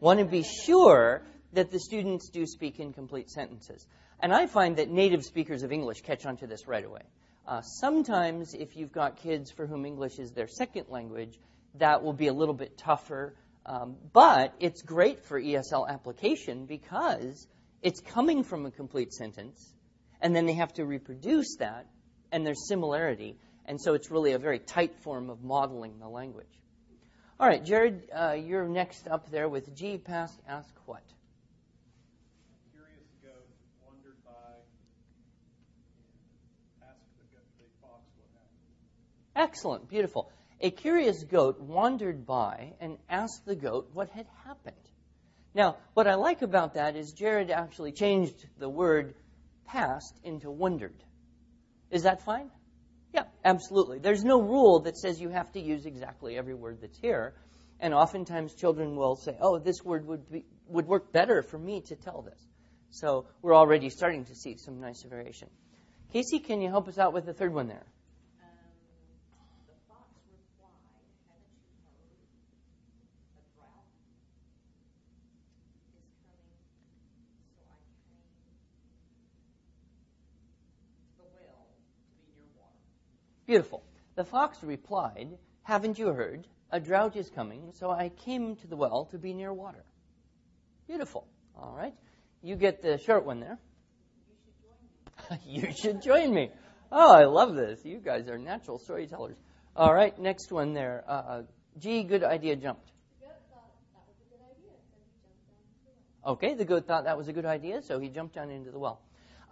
[0.01, 3.87] Want to be sure that the students do speak in complete sentences.
[4.21, 7.03] And I find that native speakers of English catch on to this right away.
[7.47, 11.39] Uh, sometimes, if you've got kids for whom English is their second language,
[11.75, 13.35] that will be a little bit tougher.
[13.67, 17.47] Um, but it's great for ESL application because
[17.83, 19.75] it's coming from a complete sentence,
[20.21, 21.87] and then they have to reproduce that,
[22.31, 23.37] and there's similarity.
[23.67, 26.47] And so it's really a very tight form of modeling the language.
[27.43, 31.03] All right, Jared, uh, you're next up there with G past ask what?
[32.71, 33.49] Curious goat
[33.85, 34.31] wandered by
[36.89, 37.25] asked the,
[37.59, 39.35] the fox what happened.
[39.35, 40.31] Excellent, beautiful.
[40.61, 44.77] A curious goat wandered by and asked the goat what had happened.
[45.53, 49.17] Now, what I like about that is Jared actually changed the word
[49.67, 51.03] past into wondered.
[51.91, 52.53] Is that fine?
[53.13, 53.99] Yeah, absolutely.
[53.99, 57.35] There's no rule that says you have to use exactly every word that's here.
[57.79, 61.83] And oftentimes children will say, oh, this word would, be, would work better for me
[61.89, 62.41] to tell this.
[62.91, 65.49] So we're already starting to see some nice variation.
[66.13, 67.87] Casey, can you help us out with the third one there?
[68.43, 68.53] Um,
[69.67, 72.21] the fox replied, Haven't you heard?
[73.33, 74.53] A drought is coming,
[77.57, 78.29] so I came to
[81.17, 82.77] the well to be near water.
[83.53, 83.83] Beautiful.
[84.15, 85.29] The fox replied,
[85.63, 86.49] Haven't you heard?
[86.71, 89.85] A drought is coming, so I came to the well to be near water.
[90.87, 91.27] Beautiful.
[91.55, 91.93] All right.
[92.43, 93.59] You get the short one there.
[95.47, 96.49] you should join me.
[96.91, 97.85] Oh, I love this.
[97.85, 99.37] You guys are natural storytellers.
[99.77, 101.05] All right, next one there.
[101.07, 101.43] Uh,
[101.79, 102.91] G, good idea, jumped.
[106.25, 108.79] Okay, the goat thought that was a good idea, so he jumped down into the
[108.79, 109.03] well.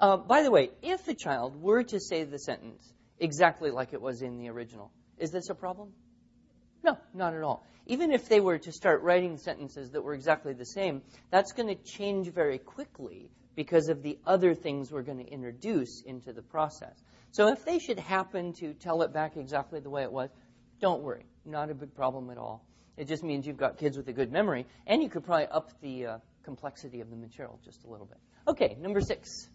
[0.00, 4.00] Uh, by the way, if a child were to say the sentence exactly like it
[4.00, 5.92] was in the original, is this a problem?
[6.82, 7.66] No, not at all.
[7.86, 11.68] Even if they were to start writing sentences that were exactly the same, that's going
[11.68, 16.42] to change very quickly because of the other things we're going to introduce into the
[16.42, 17.02] process.
[17.32, 20.30] So if they should happen to tell it back exactly the way it was,
[20.80, 21.26] don't worry.
[21.44, 22.64] Not a big problem at all.
[22.96, 25.70] It just means you've got kids with a good memory, and you could probably up
[25.80, 28.18] the uh, complexity of the material just a little bit.
[28.48, 29.48] Okay, number six.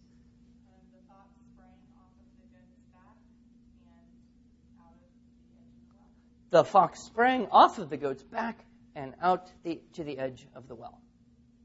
[0.70, 5.78] And the fox sprang off of the goat's back and out of the edge of
[5.78, 6.10] the well.
[6.52, 8.64] The fox sprang off of the goat's back
[8.96, 11.02] and out the, to the edge of the well.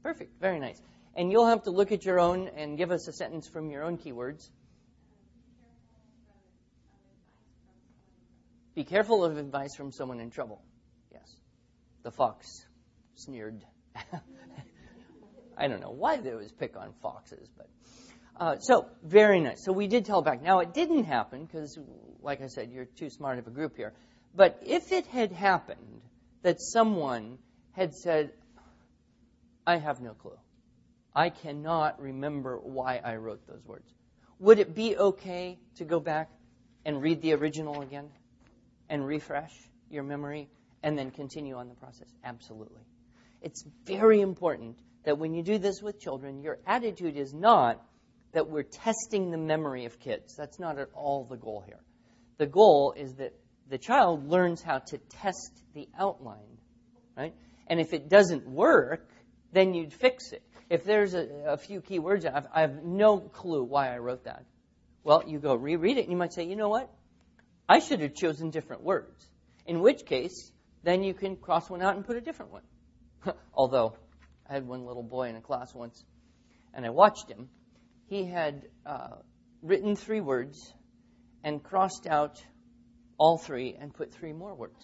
[0.03, 0.81] Perfect, very nice.
[1.15, 3.83] And you'll have to look at your own and give us a sentence from your
[3.83, 4.49] own keywords.
[8.73, 10.61] Be careful of advice from someone in trouble.
[11.11, 11.35] Yes.
[12.03, 12.47] The fox
[13.15, 13.63] sneered.
[15.57, 17.67] I don't know why they always pick on foxes, but.
[18.39, 19.63] Uh, so, very nice.
[19.63, 20.41] So we did tell back.
[20.41, 21.77] Now, it didn't happen because,
[22.21, 23.93] like I said, you're too smart of a group here.
[24.35, 26.01] But if it had happened
[26.41, 27.37] that someone
[27.73, 28.31] had said,
[29.65, 30.37] I have no clue.
[31.13, 33.87] I cannot remember why I wrote those words.
[34.39, 36.29] Would it be okay to go back
[36.85, 38.09] and read the original again
[38.89, 39.53] and refresh
[39.89, 40.49] your memory
[40.81, 42.07] and then continue on the process?
[42.23, 42.81] Absolutely.
[43.41, 47.83] It's very important that when you do this with children, your attitude is not
[48.33, 50.35] that we're testing the memory of kids.
[50.35, 51.79] That's not at all the goal here.
[52.37, 53.33] the goal is that
[53.71, 56.57] the child learns how to test the outline,
[57.17, 57.33] right?
[57.67, 59.09] And if it doesn't work,
[59.53, 60.43] then you'd fix it.
[60.69, 64.25] If there's a, a few key words, I've, I have no clue why I wrote
[64.25, 64.43] that.
[65.05, 66.91] Well, you go reread it and you might say, you know what?
[67.69, 69.25] I should have chosen different words.
[69.65, 70.51] In which case,
[70.83, 72.63] then you can cross one out and put a different one.
[73.53, 73.95] Although,
[74.49, 76.03] I had one little boy in a class once,
[76.73, 77.47] and I watched him.
[78.07, 79.15] He had uh,
[79.61, 80.73] written three words
[81.41, 82.43] and crossed out
[83.21, 84.83] all three and put three more words.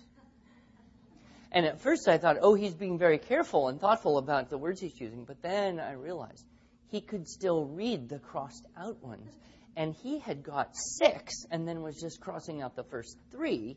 [1.52, 4.80] And at first I thought, oh, he's being very careful and thoughtful about the words
[4.80, 5.26] he's choosing.
[5.26, 6.46] But then I realized
[6.92, 9.28] he could still read the crossed out ones.
[9.76, 13.76] And he had got six and then was just crossing out the first three,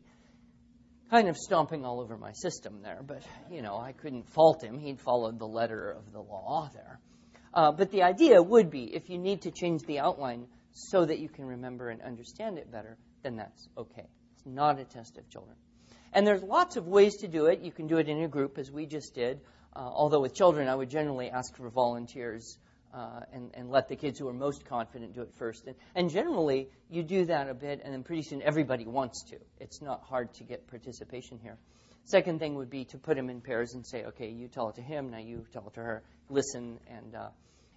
[1.09, 3.01] kind of stomping all over my system there.
[3.03, 4.77] But, you know, I couldn't fault him.
[4.77, 6.99] He'd followed the letter of the law there.
[7.51, 11.17] Uh, but the idea would be if you need to change the outline so that
[11.17, 14.05] you can remember and understand it better, then that's okay.
[14.41, 15.55] It's not a test of children.
[16.13, 17.61] And there's lots of ways to do it.
[17.61, 19.39] You can do it in a group, as we just did.
[19.75, 22.57] Uh, although with children, I would generally ask for volunteers
[22.93, 25.65] uh, and, and, let the kids who are most confident do it first.
[25.67, 29.37] And, and, generally, you do that a bit, and then pretty soon everybody wants to.
[29.61, 31.57] It's not hard to get participation here.
[32.03, 34.75] Second thing would be to put them in pairs and say, okay, you tell it
[34.75, 36.03] to him, now you tell it to her.
[36.29, 37.29] Listen and uh,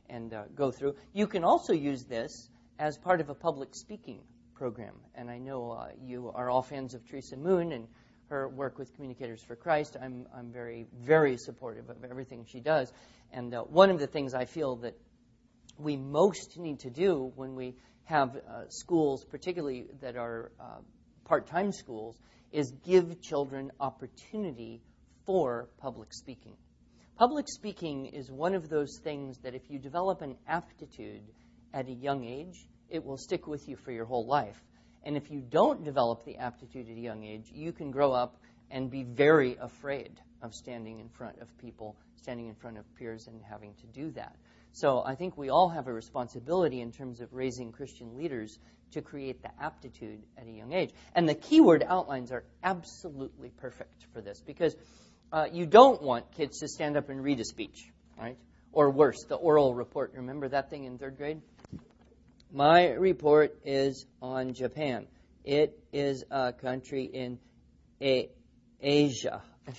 [0.08, 0.96] and uh, go through.
[1.12, 2.48] You can also use this
[2.78, 4.20] as part of a public speaking
[4.54, 4.94] program.
[5.14, 7.86] And I know uh, you are all fans of Teresa Moon and
[8.28, 9.96] her work with Communicators for Christ.
[10.00, 12.92] I'm, I'm very, very supportive of everything she does.
[13.32, 14.96] And uh, one of the things I feel that
[15.78, 17.74] we most need to do when we
[18.04, 20.78] have uh, schools, particularly that are uh,
[21.24, 22.16] part time schools,
[22.52, 24.80] is give children opportunity
[25.26, 26.54] for public speaking.
[27.16, 31.22] Public speaking is one of those things that if you develop an aptitude
[31.72, 34.60] at a young age, it will stick with you for your whole life.
[35.04, 38.36] And if you don't develop the aptitude at a young age, you can grow up
[38.70, 43.26] and be very afraid of standing in front of people, standing in front of peers,
[43.26, 44.34] and having to do that.
[44.72, 48.58] So I think we all have a responsibility in terms of raising Christian leaders
[48.92, 50.90] to create the aptitude at a young age.
[51.14, 54.74] And the keyword outlines are absolutely perfect for this because
[55.32, 58.36] uh, you don't want kids to stand up and read a speech, right?
[58.72, 60.12] Or worse, the oral report.
[60.14, 61.40] Remember that thing in third grade?
[62.54, 65.08] My report is on Japan.
[65.42, 67.40] It is a country in
[68.00, 68.30] a-
[68.80, 69.42] Asia.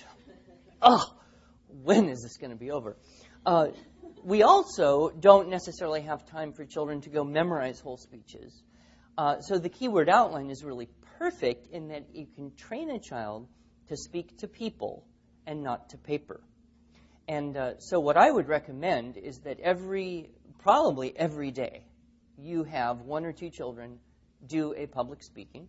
[0.82, 1.02] oh,
[1.84, 2.98] when is this going to be over?
[3.46, 3.68] Uh,
[4.22, 8.52] we also don't necessarily have time for children to go memorize whole speeches.
[9.16, 13.48] Uh, so the keyword outline is really perfect in that you can train a child
[13.88, 15.02] to speak to people
[15.46, 16.42] and not to paper.
[17.26, 21.82] And uh, so, what I would recommend is that every, probably every day,
[22.38, 23.98] you have one or two children
[24.46, 25.68] do a public speaking.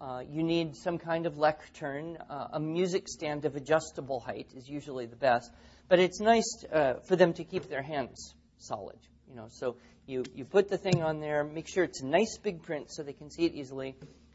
[0.00, 2.18] Uh, you need some kind of lectern.
[2.28, 5.52] Uh, a music stand of adjustable height is usually the best,
[5.88, 8.98] but it's nice uh, for them to keep their hands solid.
[9.28, 12.62] You know, so you, you put the thing on there, make sure it's nice big
[12.62, 13.94] print so they can see it easily.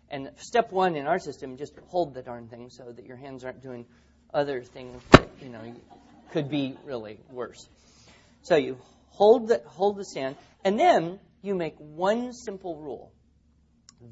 [0.09, 3.43] And step one in our system, just hold the darn thing so that your hands
[3.43, 3.85] aren't doing
[4.33, 5.75] other things that you know
[6.31, 7.67] could be really worse.
[8.43, 8.77] So you
[9.09, 13.11] hold the hold the stand, and then you make one simple rule,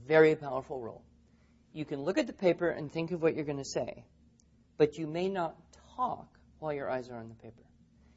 [0.07, 1.03] very powerful rule.
[1.73, 4.05] You can look at the paper and think of what you're going to say,
[4.77, 5.55] but you may not
[5.95, 6.27] talk
[6.59, 7.63] while your eyes are on the paper.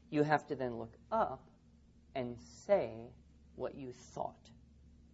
[0.09, 1.41] You have to then look up
[2.15, 2.91] and say
[3.55, 4.49] what you thought.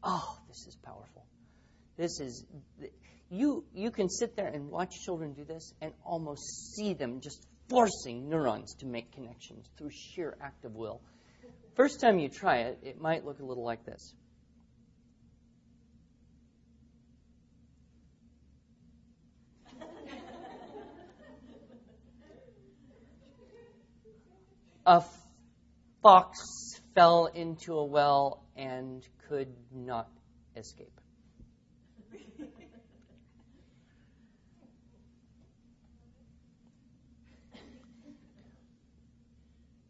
[0.03, 1.25] Oh, this is powerful.
[1.97, 2.45] This is
[3.29, 7.45] you you can sit there and watch children do this and almost see them just
[7.69, 11.01] forcing neurons to make connections through sheer act of will.
[11.75, 14.13] First time you try it, it might look a little like this.
[24.85, 25.03] a
[26.01, 30.09] fox fell into a well and could not
[30.55, 30.91] escape.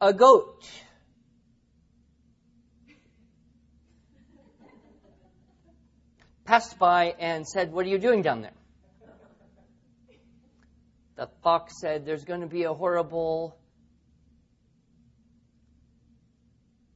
[0.02, 0.68] a goat.
[6.46, 8.54] Passed by and said, What are you doing down there?
[11.16, 13.58] The fox said, There's going to be a horrible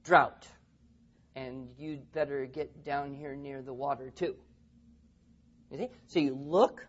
[0.03, 0.47] drought,
[1.35, 4.35] and you'd better get down here near the water too.
[5.71, 5.89] You see?
[6.07, 6.85] So you look,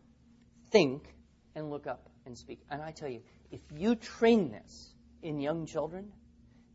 [0.70, 1.14] think,
[1.54, 2.60] and look up and speak.
[2.70, 6.12] And I tell you, if you train this, in young children,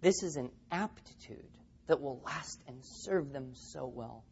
[0.02, 1.50] this is an aptitude
[1.88, 4.24] that will last and serve them so well.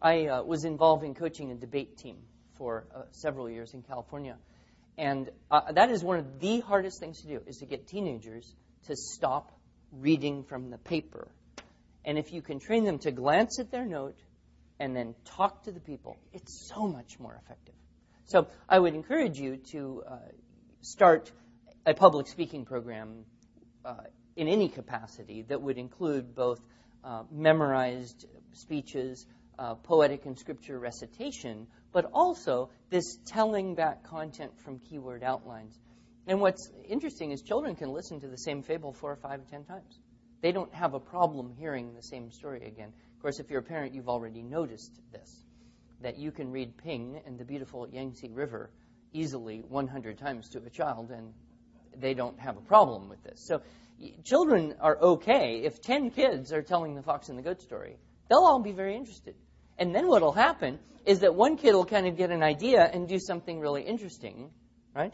[0.00, 2.16] I uh, was involved in coaching a debate team
[2.56, 4.36] for uh, several years in California.
[4.98, 8.54] And uh, that is one of the hardest things to do, is to get teenagers
[8.86, 9.52] to stop
[9.92, 11.28] reading from the paper.
[12.04, 14.16] And if you can train them to glance at their note
[14.78, 17.74] and then talk to the people, it's so much more effective.
[18.26, 20.16] So I would encourage you to uh,
[20.80, 21.30] start
[21.84, 23.24] a public speaking program
[23.84, 23.94] uh,
[24.34, 26.60] in any capacity that would include both
[27.04, 29.26] uh, memorized speeches,
[29.58, 35.78] uh, poetic and scripture recitation, but also this telling back content from keyword outlines.
[36.26, 39.64] And what's interesting is children can listen to the same fable four or five, ten
[39.64, 39.98] times.
[40.42, 42.92] They don't have a problem hearing the same story again.
[43.14, 45.42] Of course, if you're a parent, you've already noticed this
[46.02, 48.70] that you can read Ping and the beautiful Yangtze River
[49.12, 51.32] easily 100 times to a child, and
[51.96, 53.46] they don't have a problem with this.
[53.46, 53.62] So,
[54.24, 55.62] children are okay.
[55.64, 57.96] If 10 kids are telling the fox and the goat story,
[58.28, 59.34] they'll all be very interested.
[59.78, 62.82] And then what will happen is that one kid will kind of get an idea
[62.82, 64.50] and do something really interesting,
[64.94, 65.12] right?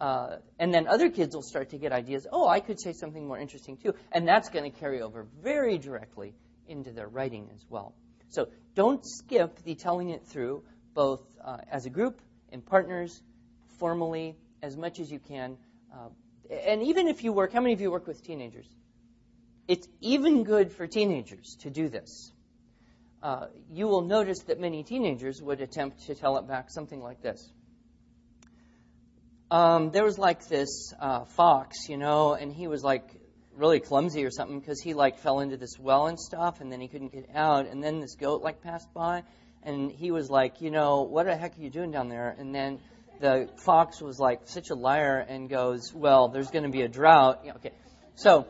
[0.00, 2.26] Uh, and then other kids will start to get ideas.
[2.30, 3.94] Oh, I could say something more interesting too.
[4.12, 6.34] And that's going to carry over very directly
[6.68, 7.94] into their writing as well.
[8.28, 10.62] So don't skip the telling it through,
[10.94, 12.20] both uh, as a group,
[12.52, 13.22] and partners,
[13.78, 15.56] formally, as much as you can.
[15.92, 16.08] Uh,
[16.50, 18.66] and even if you work, how many of you work with teenagers?
[19.66, 22.32] It's even good for teenagers to do this.
[23.22, 27.20] Uh, you will notice that many teenagers would attempt to tell it back something like
[27.20, 27.52] this.
[29.50, 33.08] Um, there was like this uh, fox, you know, and he was like
[33.56, 36.80] really clumsy or something because he like fell into this well and stuff, and then
[36.80, 37.66] he couldn't get out.
[37.66, 39.24] And then this goat like passed by,
[39.64, 42.36] and he was like, you know, what the heck are you doing down there?
[42.38, 42.78] And then
[43.20, 46.88] the fox was like such a liar and goes, well, there's going to be a
[46.88, 47.40] drought.
[47.44, 47.72] Yeah, okay,
[48.14, 48.46] so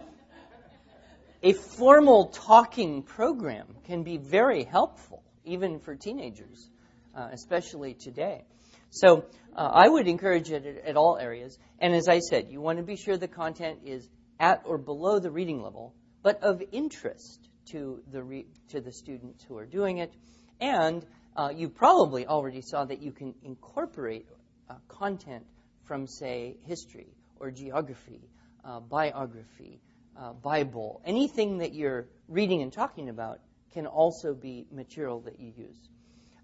[1.42, 6.68] a formal talking program can be very helpful, even for teenagers,
[7.14, 8.44] uh, especially today.
[8.90, 9.24] So
[9.54, 11.58] uh, I would encourage it at, at all areas.
[11.78, 14.08] And as I said, you want to be sure the content is
[14.40, 19.44] at or below the reading level, but of interest to the re- to the students
[19.44, 20.12] who are doing it.
[20.60, 21.04] And
[21.36, 24.26] uh, you probably already saw that you can incorporate
[24.68, 25.44] uh, content
[25.84, 28.20] from, say, history or geography,
[28.64, 29.80] uh, biography,
[30.18, 33.40] uh, Bible, anything that you're reading and talking about
[33.72, 35.88] can also be material that you use.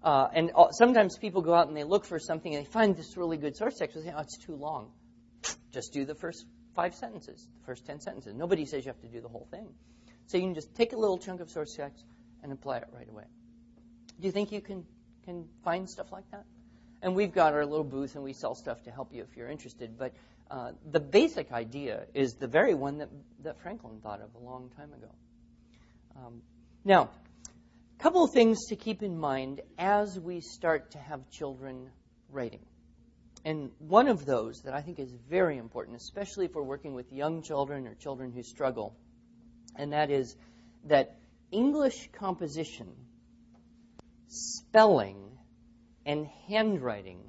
[0.03, 3.17] Uh, and sometimes people go out and they look for something and they find this
[3.17, 3.95] really good source text.
[3.95, 4.91] They say, oh, it's too long.
[5.73, 6.45] Just do the first
[6.75, 8.33] five sentences, the first ten sentences.
[8.35, 9.67] Nobody says you have to do the whole thing.
[10.27, 12.05] So you can just take a little chunk of source text
[12.43, 13.25] and apply it right away.
[14.19, 14.85] Do you think you can,
[15.25, 16.45] can find stuff like that?
[17.01, 19.49] And we've got our little booth and we sell stuff to help you if you're
[19.49, 19.97] interested.
[19.97, 20.13] But
[20.49, 23.09] uh, the basic idea is the very one that,
[23.43, 25.09] that Franklin thought of a long time ago.
[26.15, 26.41] Um,
[26.83, 27.09] now,
[27.99, 31.89] a couple of things to keep in mind as we start to have children
[32.29, 32.65] writing.
[33.43, 37.11] And one of those that I think is very important, especially if we're working with
[37.11, 38.95] young children or children who struggle,
[39.75, 40.35] and that is
[40.85, 41.17] that
[41.51, 42.87] English composition,
[44.27, 45.37] spelling,
[46.05, 47.19] and handwriting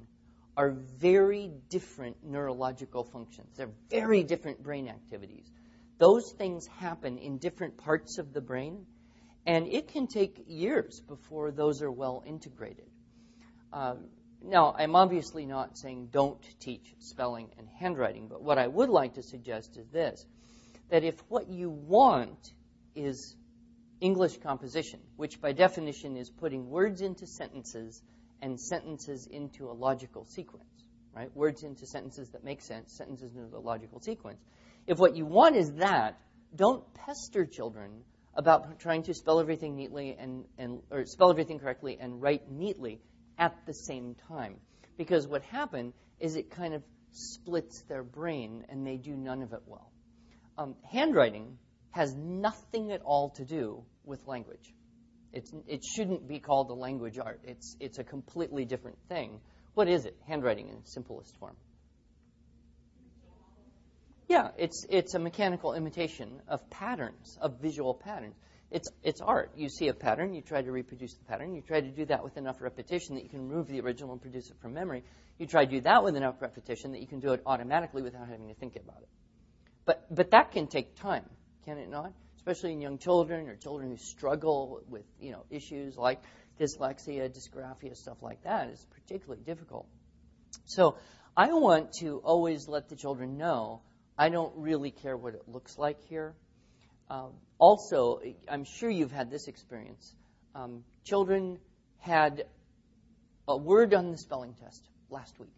[0.57, 3.55] are very different neurological functions.
[3.55, 5.51] They're very different brain activities.
[5.99, 8.87] Those things happen in different parts of the brain,
[9.45, 12.89] and it can take years before those are well integrated.
[13.71, 13.95] Uh,
[14.43, 19.13] now, I'm obviously not saying don't teach spelling and handwriting, but what I would like
[19.15, 20.25] to suggest is this
[20.89, 22.53] that if what you want
[22.95, 23.35] is
[23.99, 28.01] English composition, which by definition is putting words into sentences
[28.41, 30.69] and sentences into a logical sequence,
[31.15, 31.35] right?
[31.35, 34.39] Words into sentences that make sense, sentences into a logical sequence.
[34.85, 36.19] If what you want is that,
[36.55, 41.97] don't pester children about trying to spell everything neatly and, and or spell everything correctly
[41.99, 43.01] and write neatly
[43.37, 44.55] at the same time.
[44.97, 49.53] Because what happened is it kind of splits their brain and they do none of
[49.53, 49.91] it well.
[50.57, 51.57] Um, handwriting
[51.91, 54.73] has nothing at all to do with language.
[55.33, 57.41] It's, it shouldn't be called a language art.
[57.43, 59.39] It's, it's a completely different thing.
[59.73, 60.15] What is it?
[60.27, 61.55] Handwriting in simplest form.
[64.27, 68.35] Yeah, it's, it's a mechanical imitation of patterns, of visual patterns.
[68.69, 69.51] It's, it's art.
[69.55, 72.23] You see a pattern, you try to reproduce the pattern, you try to do that
[72.23, 75.03] with enough repetition that you can remove the original and produce it from memory.
[75.39, 78.27] You try to do that with enough repetition that you can do it automatically without
[78.27, 79.09] having to think about it.
[79.85, 81.29] But, but that can take time,
[81.63, 82.11] can it not?
[82.47, 86.21] Especially in young children or children who struggle with you know issues like
[86.57, 89.85] dyslexia, dysgraphia, stuff like that is particularly difficult.
[90.65, 90.97] So
[91.35, 93.81] I want to always let the children know
[94.17, 96.35] I don't really care what it looks like here.
[97.09, 100.15] Um, also, I'm sure you've had this experience.
[100.55, 101.59] Um, children
[101.99, 102.45] had
[103.45, 105.53] a word on the spelling test last week,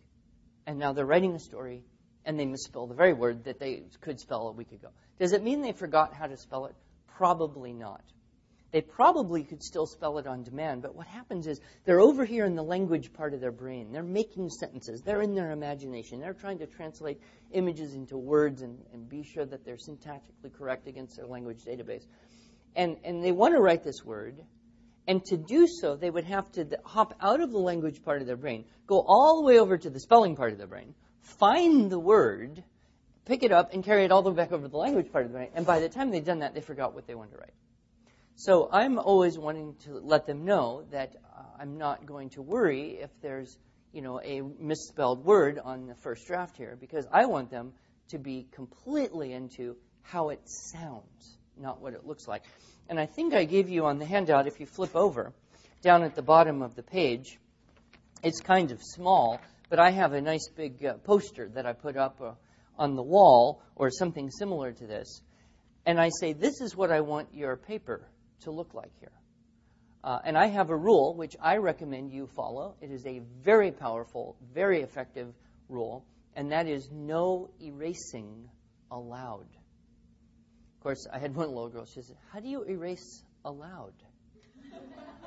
[0.66, 1.84] and now they're writing a story
[2.30, 4.89] and they misspell the very word that they could spell a week ago.
[5.17, 6.75] Does it mean they forgot how to spell it?
[7.07, 8.03] Probably not.
[8.71, 12.45] They probably could still spell it on demand, but what happens is they're over here
[12.45, 13.91] in the language part of their brain.
[13.91, 15.01] They're making sentences.
[15.01, 16.19] They're in their imagination.
[16.19, 17.19] They're trying to translate
[17.51, 22.05] images into words and, and be sure that they're syntactically correct against their language database.
[22.75, 24.36] And, and they want to write this word,
[25.07, 28.27] and to do so, they would have to hop out of the language part of
[28.27, 31.89] their brain, go all the way over to the spelling part of their brain, find
[31.89, 32.63] the word,
[33.26, 35.26] pick it up, and carry it all the way back over to the language part
[35.26, 35.49] of the brain.
[35.53, 37.53] And by the time they'd done that, they forgot what they wanted to write.
[38.36, 42.91] So I'm always wanting to let them know that uh, I'm not going to worry
[43.01, 43.57] if there's,
[43.91, 47.74] you know, a misspelled word on the first draft here because I want them
[48.09, 52.43] to be completely into how it sounds, not what it looks like.
[52.88, 55.34] And I think I gave you on the handout, if you flip over,
[55.82, 57.38] down at the bottom of the page,
[58.24, 59.39] it's kind of small,
[59.70, 62.32] but I have a nice big uh, poster that I put up uh,
[62.78, 65.22] on the wall or something similar to this.
[65.86, 68.07] And I say, this is what I want your paper
[68.41, 69.11] to look like here.
[70.03, 72.76] Uh, and I have a rule which I recommend you follow.
[72.82, 75.34] It is a very powerful, very effective
[75.67, 76.05] rule,
[76.36, 78.49] and that is no erasing
[78.91, 79.47] allowed.
[80.78, 81.86] Of course, I had one little girl.
[81.86, 83.93] She said, How do you erase aloud?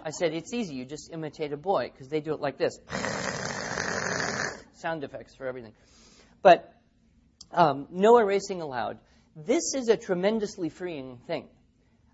[0.04, 0.74] I said, It's easy.
[0.74, 2.78] You just imitate a boy because they do it like this
[4.82, 5.72] sound effects for everything.
[6.42, 6.72] But
[7.52, 8.98] um, no erasing allowed.
[9.34, 11.48] This is a tremendously freeing thing.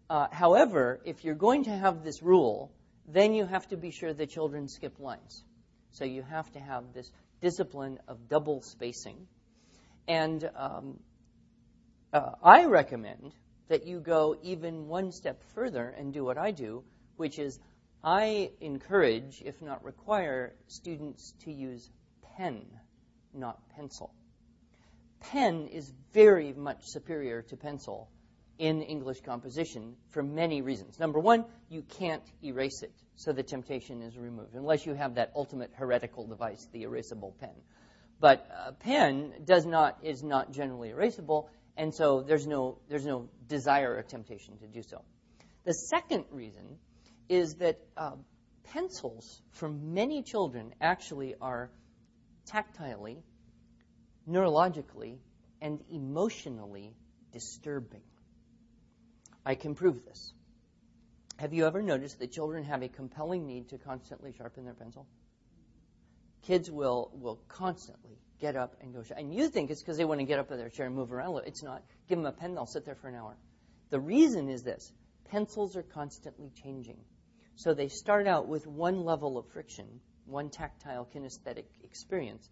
[0.09, 2.71] Uh, however, if you're going to have this rule,
[3.09, 5.43] then you have to be sure the children skip lines.
[5.91, 7.11] So you have to have this
[7.41, 9.27] discipline of double spacing.
[10.07, 11.01] And um,
[12.13, 13.33] uh, I recommend
[13.69, 16.85] that you go even one step further and do what I do,
[17.17, 17.59] which is
[18.03, 21.91] I encourage, if not require, students to use
[22.39, 22.65] pen,
[23.35, 24.15] not pencil.
[25.21, 28.09] Pen is very much superior to pencil
[28.59, 30.99] in English composition for many reasons.
[30.99, 35.33] Number one, you can't erase it, so the temptation is removed, unless you have that
[35.35, 37.55] ultimate heretical device, the erasable pen.
[38.21, 43.29] But a pen does not is not generally erasable, and so there's no there's no
[43.49, 45.03] desire or temptation to do so.
[45.65, 46.79] The second reason
[47.29, 48.13] is that uh,
[48.73, 51.71] pencils for many children actually are
[52.51, 53.23] tactilely,
[54.29, 55.19] neurologically,
[55.61, 56.95] and emotionally
[57.33, 58.03] disturbing.
[59.45, 60.33] I can prove this.
[61.39, 65.07] Have you ever noticed that children have a compelling need to constantly sharpen their pencil?
[66.43, 69.03] Kids will, will constantly get up and go.
[69.17, 71.13] And you think it's because they want to get up in their chair and move
[71.13, 71.43] around.
[71.47, 71.83] It's not.
[72.09, 73.37] Give them a pen, they'll sit there for an hour.
[73.91, 74.93] The reason is this
[75.31, 76.99] pencils are constantly changing.
[77.57, 82.49] So they start out with one level of friction, one tactile kinesthetic experience.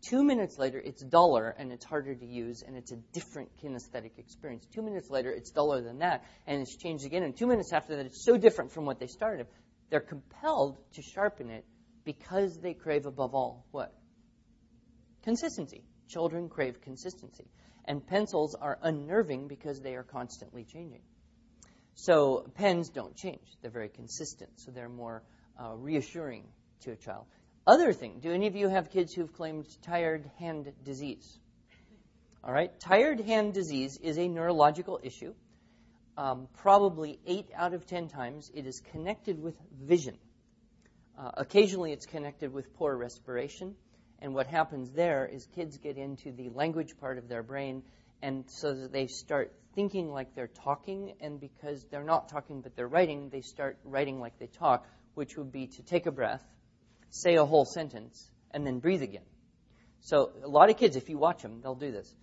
[0.00, 4.12] Two minutes later, it's duller and it's harder to use, and it's a different kinesthetic
[4.18, 4.64] experience.
[4.72, 7.24] Two minutes later, it's duller than that, and it's changed again.
[7.24, 9.46] And two minutes after that, it's so different from what they started.
[9.90, 11.64] They're compelled to sharpen it
[12.04, 13.92] because they crave, above all, what?
[15.24, 15.82] Consistency.
[16.08, 17.50] Children crave consistency.
[17.84, 21.02] And pencils are unnerving because they are constantly changing.
[21.94, 23.46] So pens don't change.
[23.60, 25.24] They're very consistent, so they're more
[25.60, 26.44] uh, reassuring
[26.80, 27.24] to a child.
[27.66, 31.38] Other thing, do any of you have kids who've claimed tired hand disease?
[32.42, 35.34] All right, tired hand disease is a neurological issue.
[36.16, 40.16] Um, probably eight out of ten times it is connected with vision.
[41.18, 43.74] Uh, occasionally it's connected with poor respiration.
[44.20, 47.82] And what happens there is kids get into the language part of their brain,
[48.22, 52.88] and so they start thinking like they're talking, and because they're not talking but they're
[52.88, 56.42] writing, they start writing like they talk, which would be to take a breath,
[57.10, 59.24] say a whole sentence, and then breathe again.
[60.00, 62.14] So a lot of kids, if you watch them, they'll do this.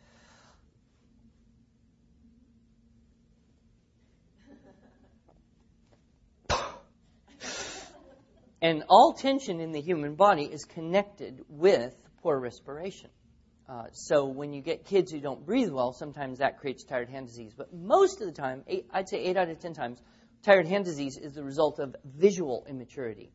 [8.61, 13.09] and all tension in the human body is connected with poor respiration.
[13.67, 17.27] Uh, so when you get kids who don't breathe well, sometimes that creates tired hand
[17.27, 17.53] disease.
[17.55, 20.01] But most of the time, I'd say eight out of ten times,
[20.43, 23.31] tired hand disease is the result of visual immaturity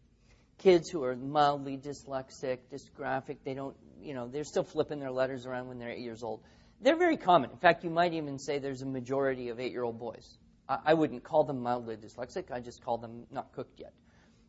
[0.60, 5.46] kids who are mildly dyslexic, dysgraphic, they don't, you know, they're still flipping their letters
[5.46, 6.42] around when they're eight years old.
[6.82, 7.50] They're very common.
[7.50, 10.38] In fact, you might even say there's a majority of eight year old boys.
[10.68, 13.94] I, I wouldn't call them mildly dyslexic, I just call them not cooked yet.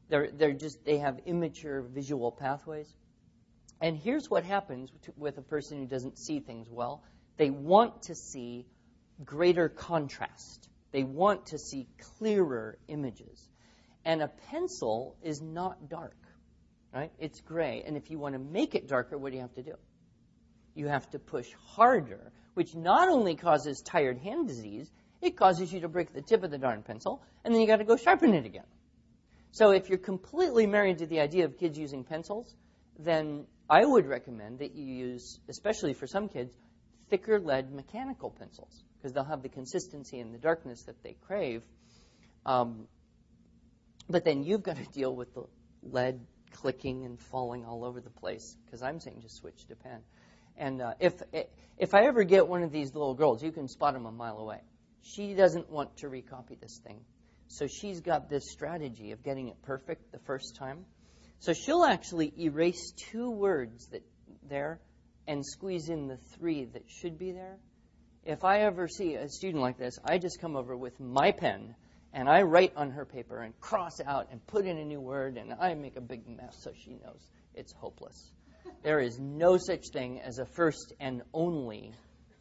[0.09, 2.93] They're, they're just, they have immature visual pathways.
[3.79, 7.03] And here's what happens with a person who doesn't see things well
[7.37, 8.67] they want to see
[9.23, 11.87] greater contrast, they want to see
[12.17, 13.50] clearer images.
[14.05, 16.17] And a pencil is not dark.
[16.93, 17.11] right?
[17.19, 17.83] It's gray.
[17.85, 19.75] And if you want to make it darker, what do you have to do?
[20.75, 24.89] You have to push harder, which not only causes tired hand disease,
[25.21, 27.77] it causes you to break the tip of the darn pencil, and then you got
[27.77, 28.65] to go sharpen it again.
[29.51, 32.55] So if you're completely married to the idea of kids using pencils,
[32.97, 36.55] then I would recommend that you use, especially for some kids,
[37.09, 41.63] thicker lead mechanical pencils because they'll have the consistency and the darkness that they crave.
[42.45, 42.87] Um,
[44.11, 45.43] but then you've got to deal with the
[45.83, 46.19] lead
[46.53, 50.01] clicking and falling all over the place because I'm saying just switch to pen.
[50.57, 51.13] And uh, if
[51.77, 54.37] if I ever get one of these little girls, you can spot them a mile
[54.37, 54.61] away.
[55.01, 56.99] She doesn't want to recopy this thing,
[57.47, 60.85] so she's got this strategy of getting it perfect the first time.
[61.39, 64.03] So she'll actually erase two words that
[64.47, 64.79] there
[65.25, 67.57] and squeeze in the three that should be there.
[68.23, 71.75] If I ever see a student like this, I just come over with my pen
[72.13, 75.37] and I write on her paper and cross out and put in a new word
[75.37, 78.31] and I make a big mess so she knows it's hopeless.
[78.83, 81.93] There is no such thing as a first and only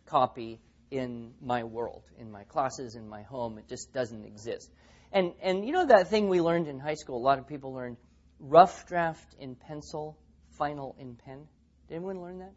[0.07, 0.61] copy
[0.91, 3.59] in my world, in my classes, in my home.
[3.59, 4.71] It just doesn't exist.
[5.13, 7.73] And and you know that thing we learned in high school, a lot of people
[7.73, 7.97] learned
[8.39, 10.17] rough draft in pencil,
[10.59, 11.47] final in pen.
[11.89, 12.53] Did anyone learn that?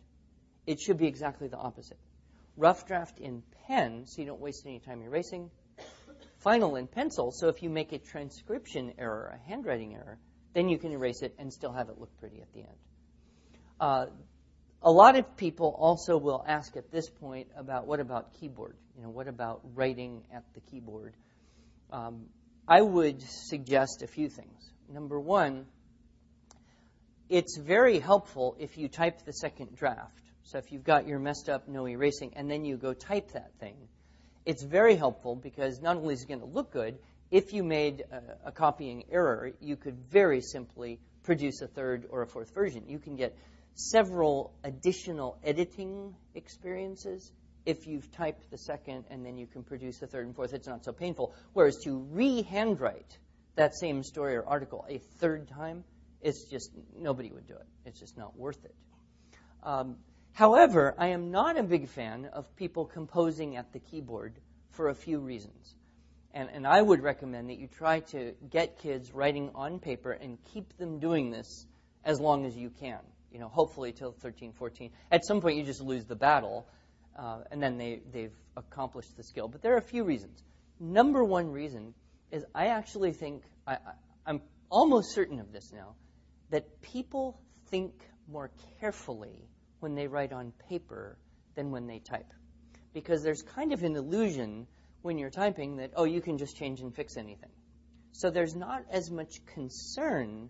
[0.65, 1.97] It should be exactly the opposite.
[2.55, 5.49] Rough draft in pen, so you don't waste any time erasing.
[6.43, 10.19] Final in pencil, so if you make a transcription error, a handwriting error,
[10.53, 12.77] then you can erase it and still have it look pretty at the end.
[13.79, 14.05] Uh,
[14.81, 18.75] a lot of people also will ask at this point about what about keyboard?
[18.97, 21.13] You know, what about writing at the keyboard?
[21.91, 22.25] Um,
[22.67, 24.69] I would suggest a few things.
[24.91, 25.65] Number one,
[27.29, 30.19] it's very helpful if you type the second draft.
[30.43, 33.53] So if you've got your messed up no erasing and then you go type that
[33.61, 33.77] thing,
[34.45, 36.97] it's very helpful because not only is it going to look good,
[37.31, 42.21] if you made a, a, copying error, you could very simply produce a third or
[42.21, 42.83] a fourth version.
[42.87, 43.35] You can get
[43.75, 47.31] several additional editing experiences
[47.65, 50.53] if you've typed the second and then you can produce the third and fourth.
[50.53, 51.33] It's not so painful.
[51.53, 53.17] Whereas to re-handwrite
[53.55, 55.83] that same story or article a third time,
[56.21, 57.65] it's just nobody would do it.
[57.85, 58.75] It's just not worth it.
[59.63, 59.97] Um,
[60.33, 64.33] however, I am not a big fan of people composing at the keyboard
[64.71, 65.75] for a few reasons.
[66.33, 70.37] And, and I would recommend that you try to get kids writing on paper and
[70.53, 71.65] keep them doing this
[72.03, 72.99] as long as you can.
[73.31, 74.91] You know, hopefully till 13, 14.
[75.11, 76.67] At some point, you just lose the battle,
[77.17, 79.47] uh, and then they, they've accomplished the skill.
[79.47, 80.43] But there are a few reasons.
[80.79, 81.93] Number one reason
[82.31, 83.77] is I actually think, I,
[84.25, 85.95] I'm almost certain of this now,
[86.49, 87.93] that people think
[88.27, 89.47] more carefully
[89.83, 91.17] when they write on paper
[91.55, 92.33] than when they type.
[92.93, 94.65] Because there's kind of an illusion
[95.01, 97.51] when you're typing that, oh, you can just change and fix anything.
[98.13, 100.49] So there's not as much concern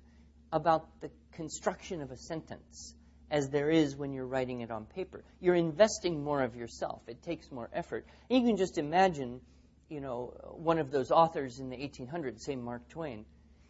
[0.51, 2.93] about the construction of a sentence
[3.31, 5.23] as there is when you're writing it on paper.
[5.41, 7.01] You're investing more of yourself.
[7.07, 8.05] It takes more effort.
[8.29, 9.41] And you can just imagine
[9.89, 13.25] you know, one of those authors in the 1800s, say Mark Twain,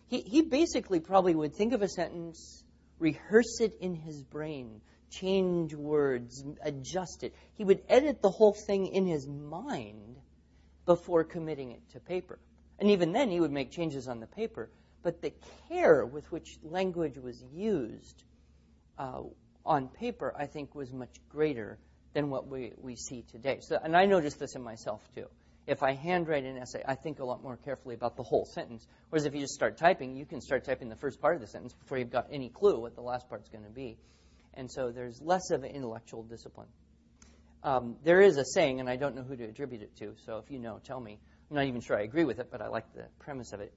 [0.08, 2.64] he, he basically probably would think of a sentence,
[3.00, 4.82] rehearse it in his brain,
[5.20, 7.34] change words, adjust it.
[7.56, 10.18] He would edit the whole thing in his mind
[10.86, 12.40] before committing it to paper.
[12.80, 14.70] And even then, he would make changes on the paper.
[15.02, 15.34] But the
[15.70, 18.24] care with which language was used
[18.98, 19.22] uh,
[19.66, 21.78] on paper, I think, was much greater
[22.14, 23.60] than what we, we see today.
[23.62, 25.28] So, and I noticed this in myself too
[25.66, 28.86] if I handwrite an essay, I think a lot more carefully about the whole sentence.
[29.10, 31.48] Whereas if you just start typing, you can start typing the first part of the
[31.48, 33.98] sentence before you've got any clue what the last part's going to be.
[34.56, 36.68] And so there's less of an intellectual discipline.
[37.64, 40.38] Um, there is a saying, and I don't know who to attribute it to, so
[40.38, 41.20] if you know, tell me.
[41.50, 43.74] I'm not even sure I agree with it, but I like the premise of it.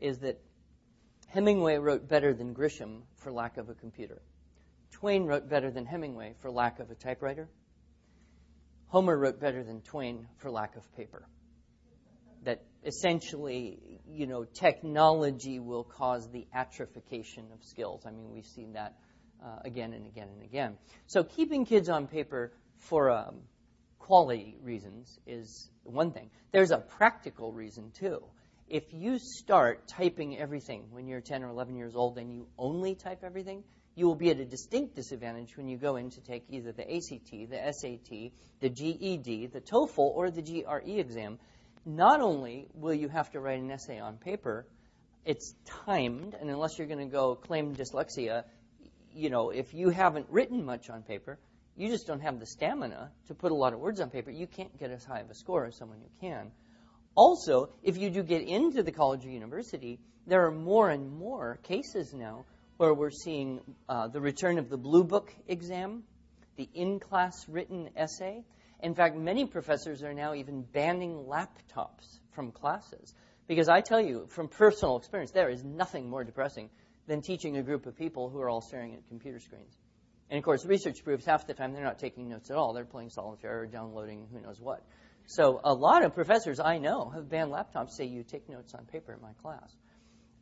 [0.00, 0.40] Is that
[1.28, 4.20] Hemingway wrote better than Grisham for lack of a computer.
[4.90, 7.48] Twain wrote better than Hemingway for lack of a typewriter.
[8.88, 11.26] Homer wrote better than Twain for lack of paper.
[12.44, 18.04] That essentially, you know, technology will cause the atrophication of skills.
[18.04, 18.96] I mean, we've seen that
[19.42, 20.76] uh, again and again and again.
[21.06, 23.36] So keeping kids on paper for um,
[23.98, 26.30] quality reasons is one thing.
[26.52, 28.22] There's a practical reason too.
[28.68, 32.94] If you start typing everything when you're 10 or 11 years old and you only
[32.94, 33.64] type everything,
[33.94, 36.82] you will be at a distinct disadvantage when you go in to take either the
[36.82, 41.38] ACT, the SAT, the GED, the TOEFL, or the GRE exam.
[41.84, 44.66] Not only will you have to write an essay on paper,
[45.24, 48.44] it's timed, and unless you're going to go claim dyslexia,
[49.14, 51.38] you know, if you haven't written much on paper,
[51.76, 54.30] you just don't have the stamina to put a lot of words on paper.
[54.30, 56.50] You can't get as high of a score as someone who can.
[57.14, 61.58] Also, if you do get into the college or university, there are more and more
[61.62, 62.44] cases now
[62.76, 66.04] where we're seeing uh, the return of the Blue Book exam,
[66.56, 68.44] the in class written essay.
[68.80, 73.14] In fact, many professors are now even banning laptops from classes.
[73.46, 76.70] Because I tell you, from personal experience, there is nothing more depressing
[77.12, 79.76] than teaching a group of people who are all staring at computer screens.
[80.30, 82.72] And of course, research proves half the time they're not taking notes at all.
[82.72, 84.82] They're playing solitaire or downloading who knows what.
[85.26, 88.86] So a lot of professors I know have banned laptops, say you take notes on
[88.86, 89.76] paper in my class.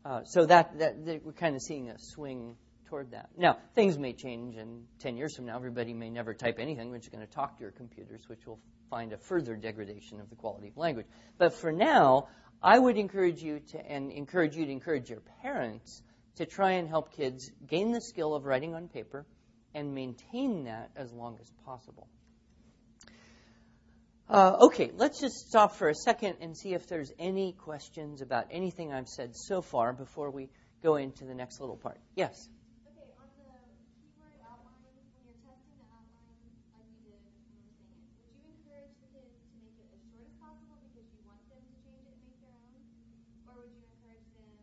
[0.05, 2.55] Uh, so that, that, that we're kind of seeing a swing
[2.87, 3.31] toward that.
[3.37, 6.89] Now, things may change, and 10 years from now, everybody may never type anything.
[6.91, 8.61] We're just going to talk to your computers, which will
[8.91, 11.07] find a further degradation of the quality of language.
[11.37, 12.29] But for now,
[12.62, 16.03] I would encourage you to, and encourage you to encourage your parents
[16.41, 19.26] to try and help kids gain the skill of writing on paper
[19.74, 22.09] and maintain that as long as possible.
[24.28, 28.47] Uh, okay, let's just stop for a second and see if there's any questions about
[28.51, 30.49] anything I've said so far before we
[30.82, 31.99] go into the next little part.
[32.14, 32.49] Yes?
[32.86, 33.51] Okay, on the
[33.99, 38.07] keyword outline, when you're testing the outline like you did when we were saying it,
[38.22, 41.43] would you encourage the kids to make it as short as possible because you want
[41.51, 42.80] them to change it and make their own?
[43.51, 44.55] Or would you encourage them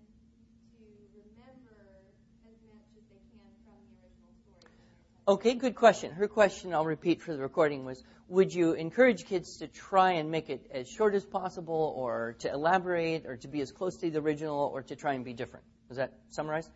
[0.79, 2.07] to remember
[2.47, 5.16] as much as they can from the original story when they're testing?
[5.29, 6.13] Okay, good question.
[6.13, 10.31] Her question, I'll repeat for the recording, was Would you encourage kids to try and
[10.31, 14.09] make it as short as possible, or to elaborate, or to be as close to
[14.09, 15.65] the original, or to try and be different?
[15.89, 16.69] Does that summarize?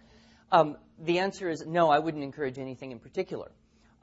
[0.51, 3.53] Um, the answer is no, I wouldn't encourage anything in particular.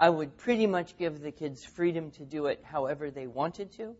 [0.00, 3.96] I would pretty much give the kids freedom to do it however they wanted to.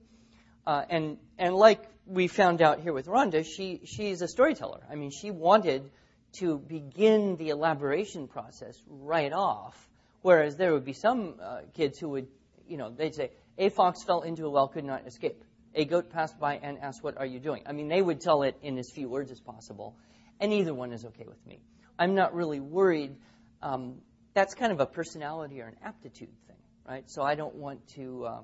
[0.66, 4.80] Uh, and, and like we found out here with Rhonda, she, she's a storyteller.
[4.90, 5.90] I mean, she wanted
[6.38, 9.88] to begin the elaboration process right off,
[10.22, 12.28] whereas there would be some uh, kids who would,
[12.66, 15.42] you know, they'd say, a fox fell into a well, could not escape.
[15.74, 17.62] A goat passed by and asked, what are you doing?
[17.66, 19.96] I mean, they would tell it in as few words as possible,
[20.40, 21.60] and either one is okay with me.
[21.98, 23.16] I'm not really worried.
[23.62, 23.96] Um,
[24.34, 26.56] that's kind of a personality or an aptitude thing,
[26.88, 27.04] right?
[27.10, 28.40] So I don't want to, uh,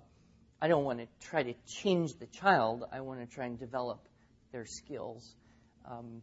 [0.61, 2.85] I don't want to try to change the child.
[2.93, 4.07] I want to try and develop
[4.51, 5.35] their skills.
[5.89, 6.23] Um,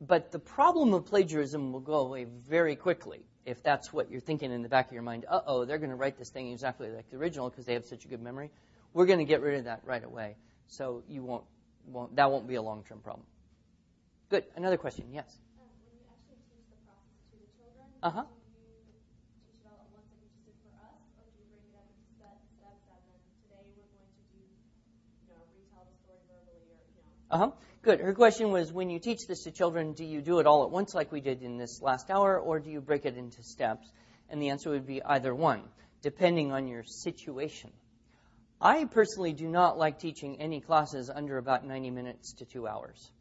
[0.00, 4.52] but the problem of plagiarism will go away very quickly if that's what you're thinking
[4.52, 5.24] in the back of your mind.
[5.28, 7.84] Uh oh, they're going to write this thing exactly like the original because they have
[7.86, 8.50] such a good memory.
[8.92, 10.36] We're going to get rid of that right away.
[10.66, 11.44] So you won't,
[11.86, 13.26] won't that won't be a long term problem.
[14.28, 14.44] Good.
[14.56, 15.06] Another question.
[15.12, 15.40] Yes.
[15.56, 15.64] When
[15.96, 18.24] you actually teach the process to the children, Uh huh.
[18.28, 18.76] do you
[19.48, 21.64] teach it all at once like you just did for us, or do you break
[21.72, 25.88] it up into steps, steps, and then today we're going to do, you know, retell
[25.88, 27.50] the story verbally, or you know, Uh huh.
[27.82, 28.00] Good.
[28.00, 30.70] Her question was when you teach this to children, do you do it all at
[30.70, 33.88] once like we did in this last hour, or do you break it into steps?
[34.28, 35.62] And the answer would be either one,
[36.02, 37.70] depending on your situation.
[38.60, 43.12] I personally do not like teaching any classes under about 90 minutes to two hours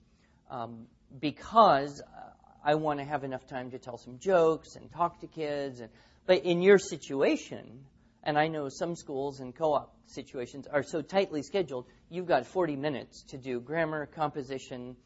[0.49, 0.87] um,
[1.19, 2.29] because uh,
[2.65, 5.81] I want to have enough time to tell some jokes and talk to kids.
[5.81, 5.89] And,
[6.25, 7.85] but in your situation,
[8.27, 12.75] and I know some schools and co-op situations are so tightly scheduled, you've got 40
[12.75, 14.97] minutes to do grammar, composition,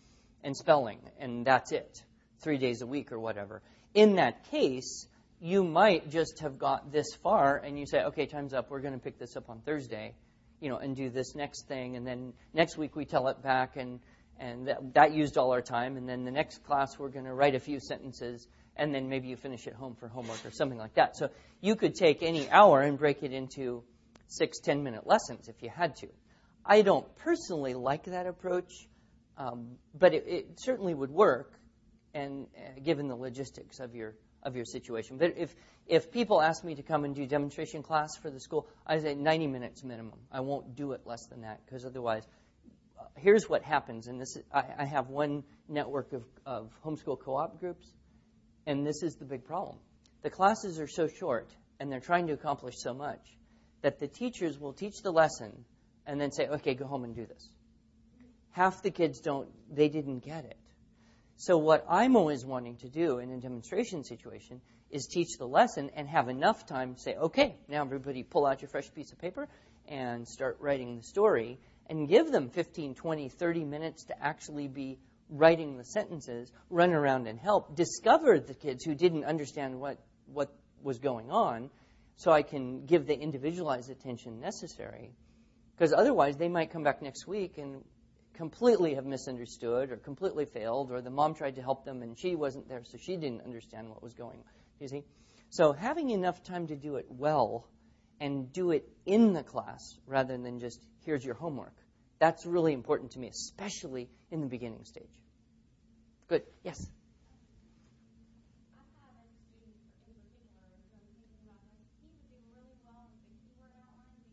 [0.44, 2.04] and spelling, and that's it,
[2.42, 3.62] three days a week or whatever.
[3.94, 5.06] In that case,
[5.40, 8.72] you might just have got this far, and you say, okay, time's up.
[8.72, 10.16] We're going to pick this up on Thursday,
[10.60, 13.78] you know, and do this next thing, and then next week we tell it back,
[13.78, 14.00] and
[14.40, 15.98] and that, that used all our time.
[15.98, 19.28] And then the next class we're going to write a few sentences, and then maybe
[19.28, 21.16] you finish at home for homework or something like that.
[21.18, 23.84] So you could take any hour and break it into
[24.28, 26.08] six, ten minute lessons if you had to.
[26.66, 28.72] I don't personally like that approach,
[29.38, 31.54] um, but it, it certainly would work,
[32.14, 35.18] and uh, given the logistics of your of your situation.
[35.18, 35.54] But if
[35.88, 39.16] if people ask me to come and do demonstration class for the school, I say
[39.16, 40.20] 90 minutes minimum.
[40.32, 42.24] I won't do it less than that because otherwise,
[43.00, 44.08] uh, here's what happens.
[44.08, 47.92] And this, is, I, I have one network of, of homeschool co-op groups,
[48.66, 49.78] and this is the big problem.
[50.22, 51.50] The classes are so short,
[51.80, 53.22] and they're trying to accomplish so much
[53.82, 55.66] that the teachers will teach the lesson
[56.06, 57.50] and then say, "Okay, go home and do this."
[58.52, 60.58] Half the kids don't; they didn't get it.
[61.42, 65.90] So what I'm always wanting to do in a demonstration situation is teach the lesson
[65.96, 69.18] and have enough time to say, okay, now everybody pull out your fresh piece of
[69.18, 69.48] paper
[69.88, 71.58] and start writing the story
[71.90, 75.00] and give them 15, 20, 30 minutes to actually be
[75.32, 80.54] writing the sentences, run around and help, discover the kids who didn't understand what, what
[80.84, 81.70] was going on
[82.18, 85.12] so I can give the individualized attention necessary.
[85.76, 87.84] Because otherwise they might come back next week and
[88.34, 92.36] completely have misunderstood or completely failed, or the mom tried to help them and she
[92.36, 94.54] wasn't there, so she didn't understand what was going on.
[94.80, 95.04] You see?
[95.50, 97.68] So having enough time to do it well
[98.20, 101.74] and do it in the class rather than just here's your homework.
[102.22, 105.10] That's really important to me, especially in the beginning stage.
[106.30, 106.44] Good.
[106.64, 106.86] Yes?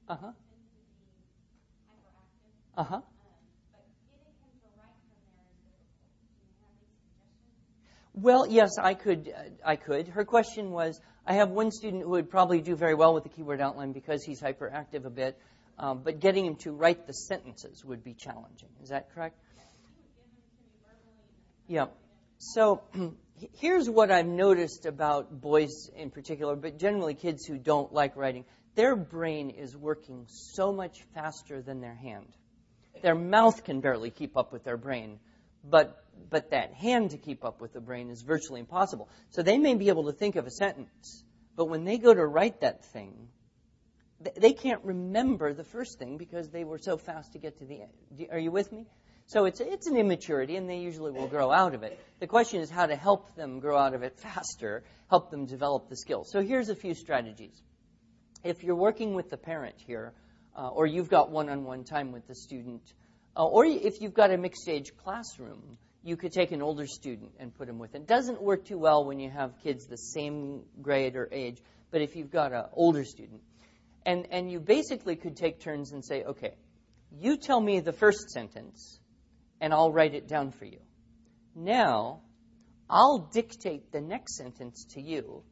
[0.06, 0.32] Uh huh.
[2.76, 3.00] Uh huh.
[8.12, 9.32] Well, yes, I could.
[9.34, 10.08] Uh, I could.
[10.08, 13.30] Her question was: I have one student who would probably do very well with the
[13.30, 15.40] keyword outline because he's hyperactive a bit,
[15.78, 18.68] um, but getting him to write the sentences would be challenging.
[18.82, 19.38] Is that correct?
[21.66, 21.86] Yeah.
[22.38, 22.82] So
[23.58, 28.44] here's what I've noticed about boys in particular, but generally kids who don't like writing.
[28.74, 32.26] Their brain is working so much faster than their hand.
[33.02, 35.18] Their mouth can barely keep up with their brain,
[35.64, 39.08] but but that hand to keep up with the brain is virtually impossible.
[39.30, 41.24] So they may be able to think of a sentence,
[41.56, 43.28] but when they go to write that thing,
[44.20, 47.82] they can't remember the first thing because they were so fast to get to the
[47.82, 48.28] end.
[48.30, 48.86] Are you with me?
[49.26, 52.00] So it's, it's an immaturity, and they usually will grow out of it.
[52.18, 55.88] The question is how to help them grow out of it faster, help them develop
[55.88, 56.30] the skills.
[56.32, 57.62] So here's a few strategies.
[58.42, 60.14] If you're working with the parent here,
[60.56, 62.82] uh, or you've got one on one time with the student,
[63.36, 67.32] uh, or if you've got a mixed age classroom, you could take an older student
[67.38, 67.98] and put him with it.
[67.98, 71.60] It doesn't work too well when you have kids the same grade or age,
[71.90, 73.42] but if you've got an older student,
[74.08, 76.54] and, and you basically could take turns and say, okay,
[77.12, 78.98] you tell me the first sentence,
[79.60, 80.78] and I'll write it down for you.
[81.54, 82.22] Now,
[82.88, 85.42] I'll dictate the next sentence to you,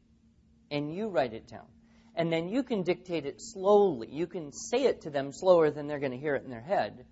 [0.70, 1.66] and you write it down.
[2.14, 4.08] And then you can dictate it slowly.
[4.10, 6.62] You can say it to them slower than they're going to hear it in their
[6.62, 7.04] head.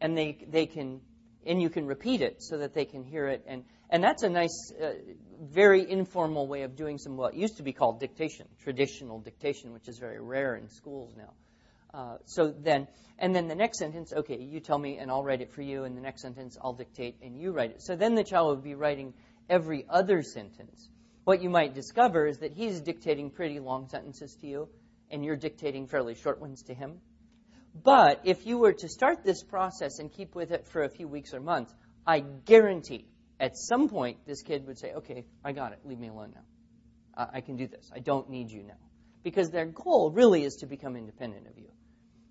[0.00, 1.00] And they, they can,
[1.44, 3.42] and you can repeat it so that they can hear it.
[3.48, 4.92] And, and that's a nice, uh,
[5.42, 9.88] very informal way of doing some what used to be called dictation, traditional dictation, which
[9.88, 11.32] is very rare in schools now.
[11.92, 12.86] Uh, so then,
[13.18, 15.82] and then the next sentence, okay, you tell me and I'll write it for you,
[15.82, 17.82] and the next sentence I'll dictate and you write it.
[17.82, 19.12] So then the child would be writing
[19.48, 20.88] every other sentence.
[21.24, 24.68] What you might discover is that he's dictating pretty long sentences to you,
[25.10, 27.00] and you're dictating fairly short ones to him.
[27.82, 31.08] But if you were to start this process and keep with it for a few
[31.08, 31.74] weeks or months,
[32.06, 33.06] I guarantee
[33.40, 37.28] at some point this kid would say, okay, I got it, leave me alone now.
[37.32, 37.90] I can do this.
[37.94, 38.78] I don't need you now.
[39.22, 41.70] Because their goal really is to become independent of you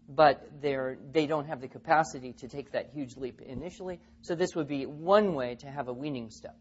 [0.10, 3.99] but they're, they don't have the capacity to take that huge leap initially.
[4.22, 6.57] So this would be one way to have a weaning step.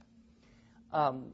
[0.92, 1.32] Um,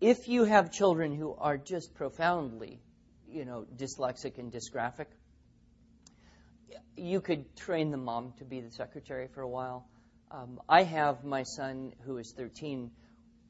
[0.00, 2.80] if you have children who are just profoundly,
[3.28, 5.06] you know, dyslexic and dysgraphic,
[6.96, 9.86] you could train the mom to be the secretary for a while.
[10.32, 12.90] Um, I have my son who is 13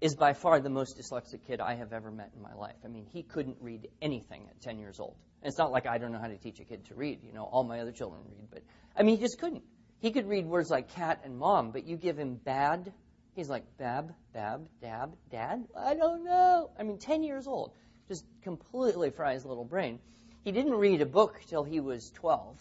[0.00, 2.74] is by far the most dyslexic kid I have ever met in my life.
[2.84, 5.14] I mean, he couldn't read anything at 10 years old.
[5.40, 7.20] And it's not like I don't know how to teach a kid to read.
[7.22, 8.62] You know, all my other children read, but
[8.96, 9.62] I mean, he just couldn't.
[10.00, 12.92] He could read words like cat and mom, but you give him bad,
[13.36, 15.64] he's like bab, bab, dab, dad.
[15.76, 16.70] I don't know.
[16.76, 17.70] I mean, 10 years old,
[18.08, 20.00] just completely fry his little brain.
[20.42, 22.58] He didn't read a book till he was 12,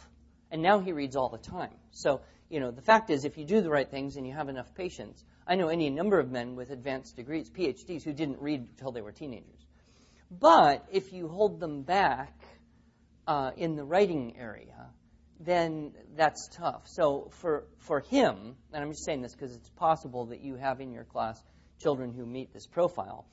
[0.52, 1.74] and now he reads all the time.
[1.90, 2.22] So,
[2.52, 4.76] you know, the fact is, if you do the right things and you have enough
[4.76, 8.92] patience, I know any number of men with advanced degrees, PhDs, who didn't read until
[8.92, 9.66] they were teenagers.
[10.30, 12.38] But if you hold them back
[13.26, 14.90] uh, in the writing area,
[15.40, 16.84] then that's tough.
[16.88, 20.82] So for for him, and I'm just saying this because it's possible that you have
[20.82, 21.42] in your class
[21.80, 23.26] children who meet this profile.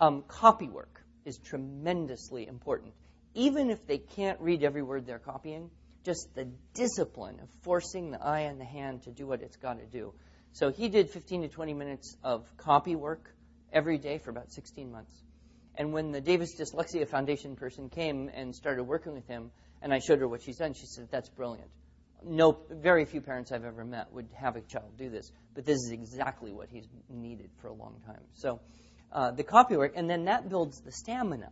[0.00, 2.94] Um, copy work is tremendously important.
[3.34, 5.70] Even if they can't read every word they're copying,
[6.04, 9.78] just the discipline of forcing the eye and the hand to do what it's got
[9.78, 10.12] to do
[10.52, 13.34] so he did 15 to 20 minutes of copy work
[13.72, 15.22] every day for about 16 months.
[15.74, 19.50] And when the Davis Dyslexia Foundation person came and started working with him,
[19.80, 21.70] and I showed her what she's done, she said, That's brilliant.
[22.24, 25.76] No, very few parents I've ever met would have a child do this, but this
[25.76, 28.20] is exactly what he's needed for a long time.
[28.34, 28.60] So
[29.10, 31.50] uh, the copy work, and then that builds the stamina,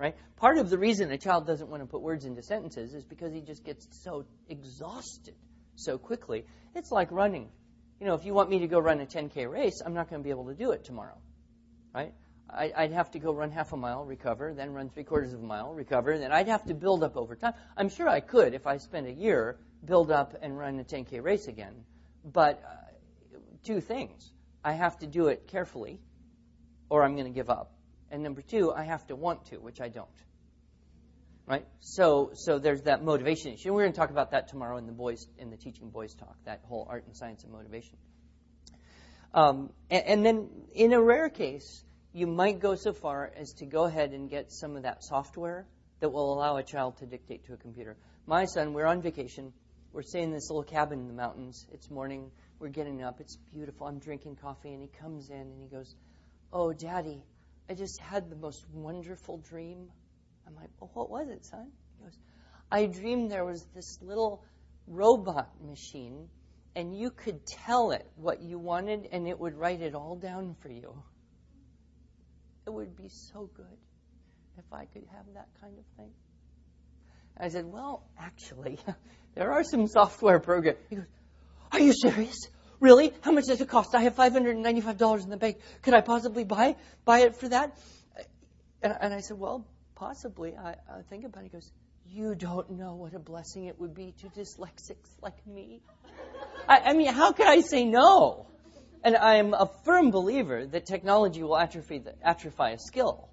[0.00, 0.16] right?
[0.36, 3.32] Part of the reason a child doesn't want to put words into sentences is because
[3.32, 5.36] he just gets so exhausted
[5.76, 6.44] so quickly.
[6.74, 7.50] It's like running
[8.00, 10.22] you know, if you want me to go run a 10K race, I'm not going
[10.22, 11.18] to be able to do it tomorrow,
[11.94, 12.14] right?
[12.48, 15.40] I, would have to go run half a mile, recover, then run three quarters of
[15.40, 17.52] a mile, recover, and then I'd have to build up over time.
[17.76, 21.22] I'm sure I could, if I spent a year, build up and run a 10K
[21.22, 21.84] race again.
[22.24, 24.32] But uh, two things.
[24.64, 26.00] I have to do it carefully,
[26.88, 27.72] or I'm going to give up.
[28.10, 30.08] And number two, I have to want to, which I don't.
[31.46, 31.66] Right?
[31.80, 33.68] So, so there's that motivation issue.
[33.68, 36.14] And we're going to talk about that tomorrow in the boys in the teaching boys
[36.14, 36.36] talk.
[36.44, 37.96] That whole art and science of motivation.
[39.32, 43.66] Um, and, and then, in a rare case, you might go so far as to
[43.66, 45.66] go ahead and get some of that software
[46.00, 47.96] that will allow a child to dictate to a computer.
[48.26, 49.52] My son, we're on vacation.
[49.92, 51.66] We're staying in this little cabin in the mountains.
[51.72, 52.30] It's morning.
[52.58, 53.20] We're getting up.
[53.20, 53.86] It's beautiful.
[53.86, 55.94] I'm drinking coffee, and he comes in and he goes,
[56.52, 57.24] "Oh, Daddy,
[57.70, 59.90] I just had the most wonderful dream."
[60.50, 61.70] I'm like, well, what was it, son?
[61.98, 62.18] He goes,
[62.72, 64.44] I dreamed there was this little
[64.86, 66.28] robot machine,
[66.74, 70.56] and you could tell it what you wanted, and it would write it all down
[70.60, 70.94] for you.
[72.66, 73.78] It would be so good
[74.58, 76.10] if I could have that kind of thing.
[77.38, 78.78] I said, Well, actually,
[79.34, 80.78] there are some software programs.
[80.88, 81.06] He goes,
[81.72, 82.48] Are you serious?
[82.80, 83.12] Really?
[83.20, 83.94] How much does it cost?
[83.94, 85.58] I have $595 in the bank.
[85.82, 87.76] Could I possibly buy buy it for that?
[88.82, 90.56] And, and I said, Well, possibly.
[90.56, 91.44] I, I think about it.
[91.44, 91.70] He goes,
[92.08, 95.82] You don't know what a blessing it would be to dyslexics like me.
[96.66, 98.46] I, I mean, how could I say no?
[99.04, 103.28] And I am a firm believer that technology will atrophy, the, atrophy a skill.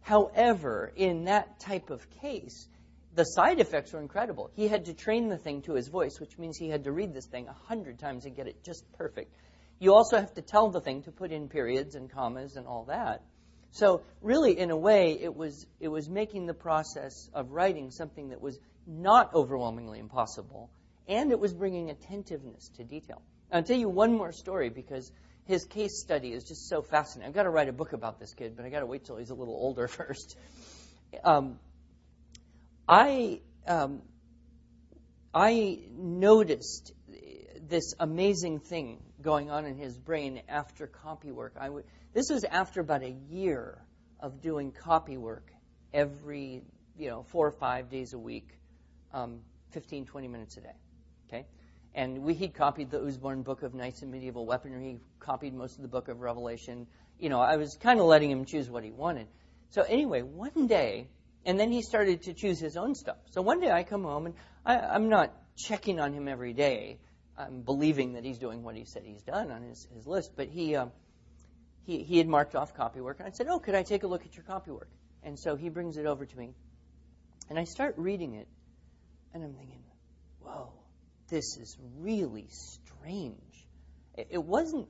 [0.00, 2.68] However, in that type of case,
[3.16, 4.50] the side effects were incredible.
[4.54, 7.14] He had to train the thing to his voice, which means he had to read
[7.14, 9.34] this thing a hundred times and get it just perfect.
[9.78, 12.84] You also have to tell the thing to put in periods and commas and all
[12.84, 13.22] that.
[13.70, 18.28] So really, in a way, it was it was making the process of writing something
[18.28, 20.70] that was not overwhelmingly impossible,
[21.08, 23.22] and it was bringing attentiveness to detail.
[23.50, 25.10] I'll tell you one more story because
[25.46, 27.28] his case study is just so fascinating.
[27.28, 29.16] I've got to write a book about this kid, but I got to wait till
[29.16, 30.36] he's a little older first.
[31.24, 31.58] Um,
[32.88, 34.02] I um,
[35.34, 36.92] I noticed
[37.68, 41.54] this amazing thing going on in his brain after copy work.
[41.58, 41.84] I w-
[42.14, 43.78] this was after about a year
[44.20, 45.50] of doing copy work
[45.92, 46.62] every
[46.96, 48.48] you know four or five days a week,
[49.12, 50.76] um, 15, 20 minutes a day.
[51.28, 51.46] Okay,
[51.92, 54.92] and we he'd copied the Usborne Book of Knights and Medieval Weaponry.
[54.92, 56.86] He copied most of the Book of Revelation.
[57.18, 59.26] You know, I was kind of letting him choose what he wanted.
[59.70, 61.08] So anyway, one day
[61.46, 63.16] and then he started to choose his own stuff.
[63.30, 64.34] So one day I come home and
[64.66, 66.98] I, I'm not checking on him every day.
[67.38, 70.32] I'm believing that he's doing what he said he's done on his, his list.
[70.34, 70.86] But he, uh,
[71.84, 73.20] he, he had marked off copy work.
[73.20, 74.90] And I said, Oh, could I take a look at your copy work?
[75.22, 76.52] And so he brings it over to me.
[77.48, 78.48] And I start reading it.
[79.32, 79.84] And I'm thinking,
[80.40, 80.72] Whoa,
[81.28, 83.68] this is really strange.
[84.16, 84.88] It, it wasn't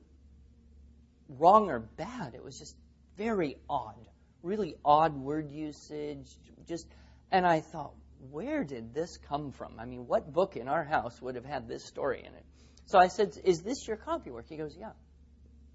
[1.29, 2.75] wrong or bad, it was just
[3.15, 4.07] very odd
[4.47, 6.27] really odd word usage.
[6.67, 6.87] Just,
[7.31, 7.93] and I thought,
[8.31, 9.75] where did this come from?
[9.77, 12.45] I mean, what book in our house would have had this story in it?
[12.85, 14.45] So I said, Is this your copy work?
[14.49, 14.91] He goes, Yeah.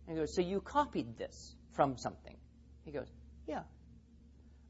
[0.08, 2.36] He goes, So you copied this from something?
[2.84, 3.06] He goes,
[3.46, 3.62] Yeah.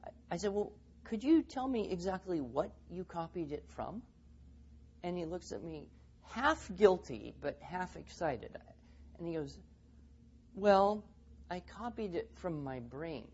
[0.04, 0.72] I, I said, Well,
[1.04, 4.02] could you tell me exactly what you copied it from?
[5.04, 5.88] And he looks at me,
[6.30, 8.56] half guilty, but half excited.
[9.18, 9.56] And he goes,
[10.54, 11.04] Well,
[11.50, 13.28] I copied it from my brain.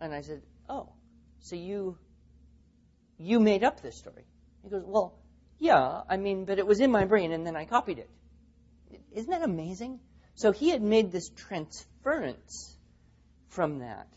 [0.00, 0.88] And I said, Oh,
[1.40, 1.96] so you
[3.18, 4.24] you made up this story?
[4.62, 5.14] He goes, Well,
[5.58, 8.10] yeah, I mean, but it was in my brain and then I copied it.
[9.12, 10.00] Isn't that amazing?
[10.34, 12.76] So he had made this transference
[13.48, 14.08] from that.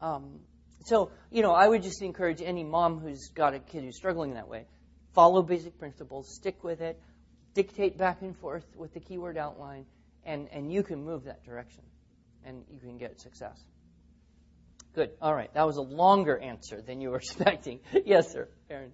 [0.00, 0.40] Um,
[0.84, 4.34] so, you know, I would just encourage any mom who's got a kid who's struggling
[4.34, 4.66] that way
[5.12, 7.00] follow basic principles, stick with it,
[7.54, 9.86] dictate back and forth with the keyword outline,
[10.26, 11.82] and, and you can move that direction
[12.44, 13.58] and you can get success.
[14.96, 15.10] Good.
[15.20, 15.52] All right.
[15.52, 17.80] That was a longer answer than you were expecting.
[18.06, 18.48] yes, sir.
[18.70, 18.92] Aaron.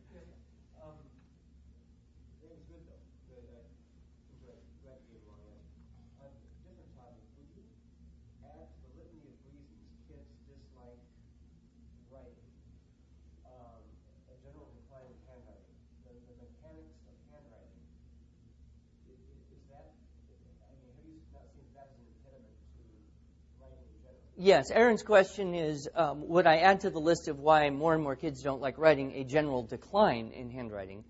[24.38, 28.02] Yes, Aaron's question is um, Would I add to the list of why more and
[28.02, 31.04] more kids don't like writing a general decline in handwriting?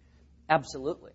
[0.49, 1.13] Absolutely.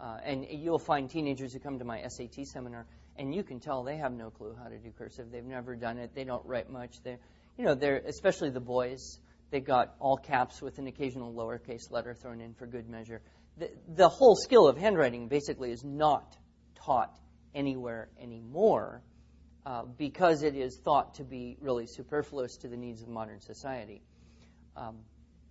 [0.00, 3.82] Uh, and you'll find teenagers who come to my SAT seminar, and you can tell
[3.82, 5.30] they have no clue how to do cursive.
[5.30, 6.14] They've never done it.
[6.14, 6.94] They don't write much.
[7.04, 7.18] They're,
[7.58, 9.18] you know, they're especially the boys.
[9.50, 13.20] They got all caps with an occasional lowercase letter thrown in for good measure.
[13.58, 16.38] The, the whole skill of handwriting basically is not
[16.74, 17.18] taught
[17.54, 19.02] anywhere anymore
[19.66, 24.00] uh, because it is thought to be really superfluous to the needs of modern society.
[24.76, 24.96] Um,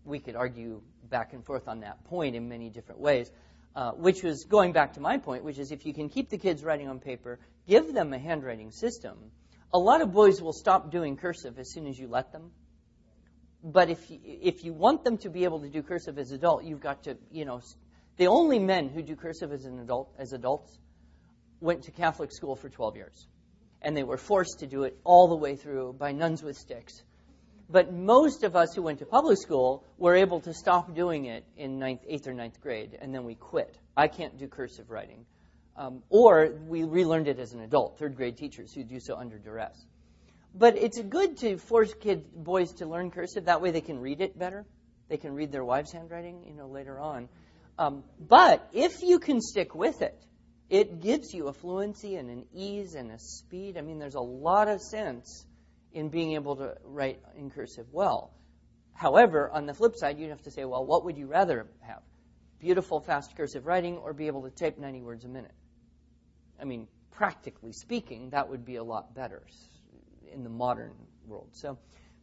[0.05, 3.29] we could argue back and forth on that point in many different ways,
[3.75, 6.37] uh, which was going back to my point, which is if you can keep the
[6.37, 9.17] kids writing on paper, give them a handwriting system.
[9.71, 12.51] A lot of boys will stop doing cursive as soon as you let them.
[13.63, 16.63] But if you, if you want them to be able to do cursive as adult,
[16.63, 17.61] you've got to, you know,
[18.17, 20.79] the only men who do cursive as an adult as adults
[21.59, 23.27] went to Catholic school for 12 years
[23.81, 27.03] and they were forced to do it all the way through by nuns with sticks.
[27.69, 31.45] But most of us who went to public school were able to stop doing it
[31.55, 33.77] in ninth, eighth or ninth grade, and then we quit.
[33.95, 35.25] I can't do cursive writing.
[35.77, 39.37] Um, or we relearned it as an adult, third grade teachers who do so under
[39.37, 39.85] duress.
[40.53, 43.45] But it's good to force kids, boys to learn cursive.
[43.45, 44.65] That way they can read it better.
[45.07, 47.29] They can read their wife's handwriting, you know, later on.
[47.77, 50.19] Um, but if you can stick with it,
[50.69, 53.77] it gives you a fluency and an ease and a speed.
[53.77, 55.45] I mean, there's a lot of sense
[55.93, 58.31] in being able to write in cursive well.
[58.93, 62.01] However, on the flip side, you'd have to say, well, what would you rather have?
[62.59, 65.53] Beautiful, fast cursive writing or be able to type 90 words a minute?
[66.61, 69.41] I mean, practically speaking, that would be a lot better
[70.31, 70.91] in the modern
[71.25, 71.49] world.
[71.53, 71.77] So,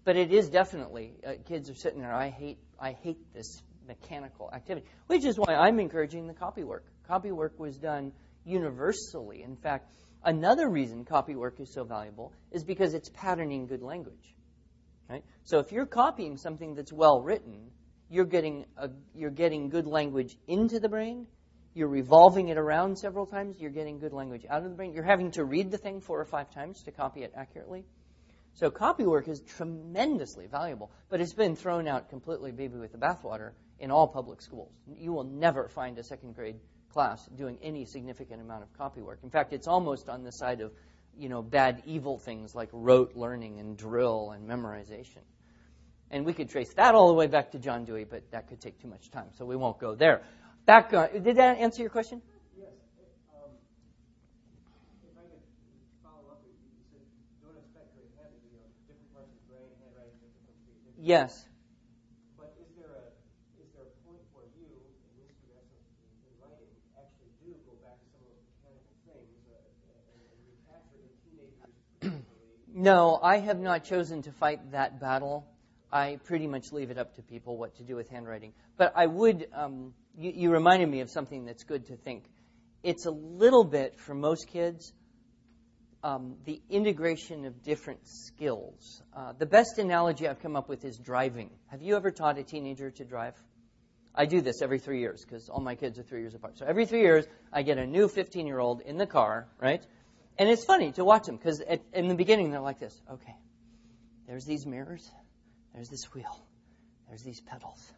[0.04, 2.14] but it is definitely uh, kids are sitting there.
[2.14, 6.84] I hate I hate this mechanical activity, which is why I'm encouraging the copy work.
[7.08, 8.12] Copy work was done
[8.46, 9.42] universally.
[9.42, 9.90] In fact,
[10.24, 14.34] another reason copy work is so valuable is because it's patterning good language.
[15.08, 15.24] Right?
[15.44, 17.70] So if you're copying something that's well written,
[18.08, 21.26] you're getting a, you're getting good language into the brain.
[21.74, 23.60] You're revolving it around several times.
[23.60, 24.94] You're getting good language out of the brain.
[24.94, 27.84] You're having to read the thing four or five times to copy it accurately.
[28.54, 32.98] So copy work is tremendously valuable, but it's been thrown out completely baby with the
[32.98, 34.72] bathwater in all public schools.
[34.96, 36.56] You will never find a second grade
[36.92, 39.18] class doing any significant amount of copy work.
[39.22, 40.72] In fact, it's almost on the side of,
[41.18, 45.22] you know, bad evil things like rote learning and drill and memorization.
[46.10, 48.60] And we could trace that all the way back to John Dewey, but that could
[48.60, 50.22] take too much time, so we won't go there.
[50.64, 52.22] Back on, did that answer your question?
[52.54, 52.70] Yes.
[53.34, 53.50] Um,
[55.02, 55.42] if I could
[56.02, 56.54] follow up, you
[56.90, 57.02] said
[57.42, 58.42] don't expect great habits.
[58.46, 60.14] You know, different parts of the brain, handwriting,
[60.46, 60.94] different.
[61.02, 61.46] Yes.
[62.38, 63.10] But is there a
[63.58, 65.82] is there a point where you, in this progressive
[66.22, 69.58] in writing, actually do go back to some of those mechanical things uh,
[70.14, 72.65] and, and recapture in teenagers particularly?
[72.78, 75.46] No, I have not chosen to fight that battle.
[75.90, 78.52] I pretty much leave it up to people what to do with handwriting.
[78.76, 82.24] But I would, um, you, you reminded me of something that's good to think.
[82.82, 84.92] It's a little bit, for most kids,
[86.04, 89.02] um, the integration of different skills.
[89.16, 91.48] Uh, the best analogy I've come up with is driving.
[91.68, 93.42] Have you ever taught a teenager to drive?
[94.14, 96.58] I do this every three years because all my kids are three years apart.
[96.58, 99.82] So every three years, I get a new 15 year old in the car, right?
[100.38, 103.36] And it's funny to watch them because in the beginning, they're like this okay,
[104.26, 105.10] there's these mirrors
[105.76, 106.42] there's this wheel.
[107.06, 107.92] There's these pedals.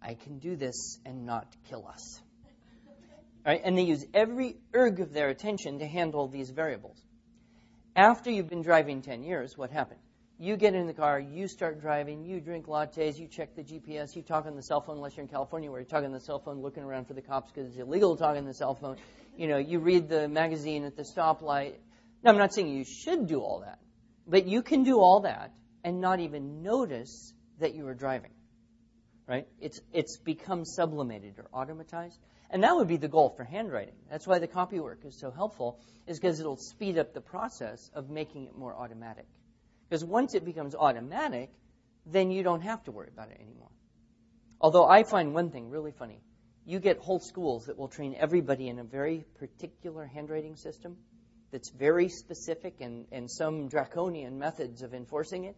[0.00, 2.20] I can do this and not kill us.
[3.44, 3.60] Right?
[3.62, 6.96] And they use every erg of their attention to handle these variables.
[7.96, 9.98] After you've been driving 10 years, what happened?
[10.38, 14.14] You get in the car, you start driving, you drink lattes, you check the GPS,
[14.14, 16.20] you talk on the cell phone unless you're in California where you're talking on the
[16.20, 18.74] cell phone looking around for the cops because it's illegal to talk on the cell
[18.74, 18.96] phone.
[19.36, 21.74] You know, you read the magazine at the stoplight.
[22.22, 23.78] Now, I'm not saying you should do all that,
[24.26, 25.52] but you can do all that
[25.84, 28.30] and not even notice that you were driving.
[29.26, 29.46] Right?
[29.60, 32.18] It's, it's become sublimated or automatized.
[32.50, 33.94] And that would be the goal for handwriting.
[34.10, 37.90] That's why the copy work is so helpful, is because it'll speed up the process
[37.94, 39.26] of making it more automatic.
[39.88, 41.50] Because once it becomes automatic,
[42.04, 43.70] then you don't have to worry about it anymore.
[44.60, 46.20] Although I find one thing really funny.
[46.64, 50.96] You get whole schools that will train everybody in a very particular handwriting system
[51.50, 55.56] that's very specific and, and some draconian methods of enforcing it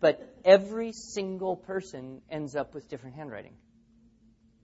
[0.00, 3.54] but every single person ends up with different handwriting.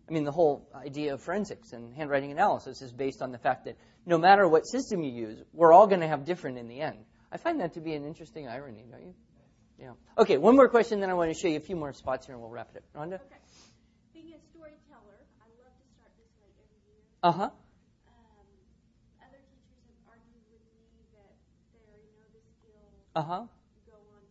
[0.09, 3.65] I mean, the whole idea of forensics and handwriting analysis is based on the fact
[3.65, 6.81] that no matter what system you use, we're all going to have different in the
[6.81, 6.99] end.
[7.31, 9.15] I find that to be an interesting irony, don't you?
[9.79, 9.93] Yeah.
[10.19, 12.35] Okay, one more question, then I want to show you a few more spots here
[12.35, 13.03] and we'll wrap it up.
[13.03, 13.15] Rhonda?
[13.15, 13.42] Okay.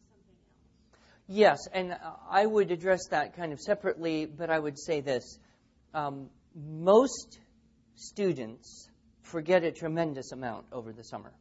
[0.09, 0.79] Something else.
[1.27, 1.95] Yes, and uh,
[2.29, 5.39] I would address that kind of separately, but I would say this.
[5.93, 7.39] Um, most
[7.95, 8.89] students
[9.21, 11.31] forget a tremendous amount over the summer.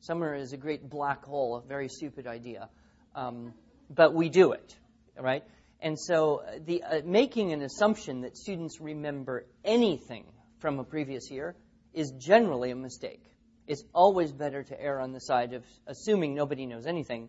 [0.00, 2.70] Summer is a great black hole, a very stupid idea,
[3.14, 3.52] um,
[3.90, 4.74] but we do it,
[5.18, 5.44] right?
[5.80, 10.24] And so uh, the uh, making an assumption that students remember anything
[10.64, 11.54] from a previous year
[11.92, 13.22] is generally a mistake.
[13.66, 17.28] It's always better to err on the side of assuming nobody knows anything,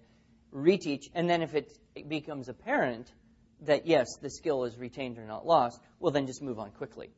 [0.53, 1.70] reteach, and then if it,
[2.07, 3.12] becomes apparent
[3.64, 7.10] that yes, the skill is retained or not lost, well then just move on quickly.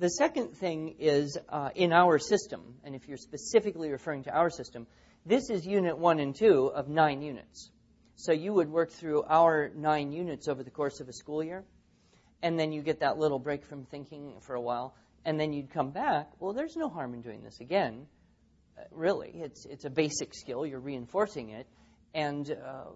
[0.00, 4.50] The second thing is uh, in our system, and if you're specifically referring to our
[4.50, 4.88] system,
[5.26, 7.70] this is unit one and two of nine units.
[8.16, 11.62] So you would work through our nine units over the course of a school year,
[12.42, 14.96] and then you get that little break from thinking for a while,
[15.26, 16.30] and then you'd come back.
[16.38, 18.06] Well, there's no harm in doing this again.
[18.78, 20.64] Uh, really, it's it's a basic skill.
[20.64, 21.66] You're reinforcing it,
[22.14, 22.92] and uh,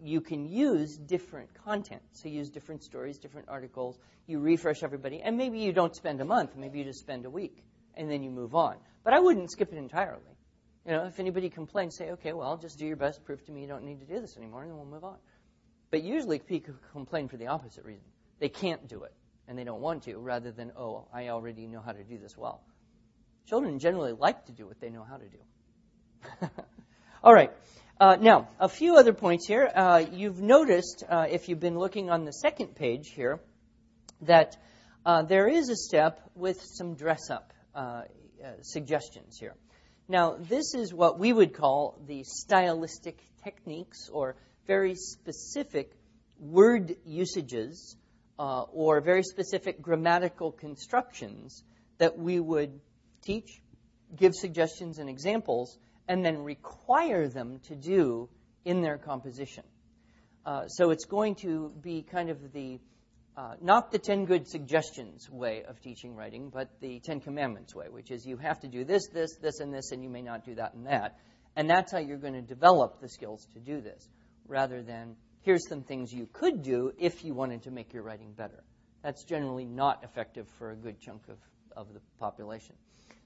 [0.00, 2.02] you can use different content.
[2.12, 3.98] So use different stories, different articles.
[4.28, 6.56] You refresh everybody, and maybe you don't spend a month.
[6.56, 7.64] Maybe you just spend a week,
[7.96, 8.76] and then you move on.
[9.02, 10.22] But I wouldn't skip it entirely.
[10.86, 13.24] You know, if anybody complains, say, okay, well, just do your best.
[13.24, 15.16] Prove to me you don't need to do this anymore, and then we'll move on.
[15.90, 18.06] But usually people complain for the opposite reason.
[18.38, 19.14] They can't do it,
[19.48, 22.36] and they don't want to, rather than, oh, I already know how to do this
[22.36, 22.62] well.
[23.46, 26.48] Children generally like to do what they know how to do.
[27.24, 27.52] All right.
[28.00, 29.70] Uh, now, a few other points here.
[29.74, 33.40] Uh, you've noticed, uh, if you've been looking on the second page here,
[34.22, 34.56] that
[35.04, 38.02] uh, there is a step with some dress up uh, uh,
[38.62, 39.54] suggestions here.
[40.08, 44.36] Now, this is what we would call the stylistic techniques or
[44.66, 45.92] very specific
[46.38, 47.96] word usages
[48.72, 51.62] or very specific grammatical constructions
[51.98, 52.80] that we would
[53.22, 53.60] teach,
[54.16, 55.78] give suggestions and examples
[56.08, 58.28] and then require them to do
[58.64, 59.64] in their composition.
[60.44, 62.80] Uh, so it's going to be kind of the
[63.34, 67.86] uh, not the 10 good suggestions way of teaching writing, but the 10 commandments way,
[67.88, 70.44] which is you have to do this, this, this, and this, and you may not
[70.44, 71.16] do that and that.
[71.56, 74.06] And that's how you're going to develop the skills to do this,
[74.46, 78.32] rather than here's some things you could do if you wanted to make your writing
[78.32, 78.62] better.
[79.02, 81.38] That's generally not effective for a good chunk of,
[81.76, 82.76] of the population.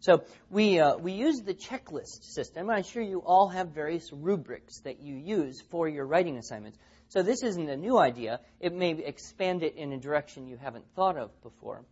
[0.01, 2.71] So we, uh, we use the checklist system.
[2.71, 6.79] I'm sure you all have various rubrics that you use for your writing assignments.
[7.09, 8.41] So this isn't a new idea.
[8.61, 11.85] It may expand it in a direction you haven't thought of before.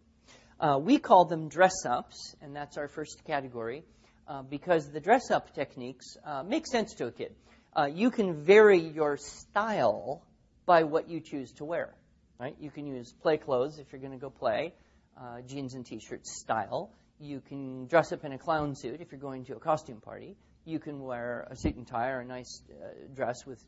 [0.60, 3.84] Uh, we call them dress ups, and that's our first category,
[4.28, 7.34] uh, because the dress up techniques uh, make sense to a kid.
[7.76, 10.22] Uh, you can vary your style
[10.66, 11.94] by what you choose to wear.
[12.38, 12.56] Right?
[12.60, 14.74] You can use play clothes if you're going to go play,
[15.16, 16.90] uh, jeans and t-shirt style.
[17.20, 20.36] You can dress up in a clown suit if you're going to a costume party.
[20.64, 23.62] You can wear a suit and tie or a nice uh, dress with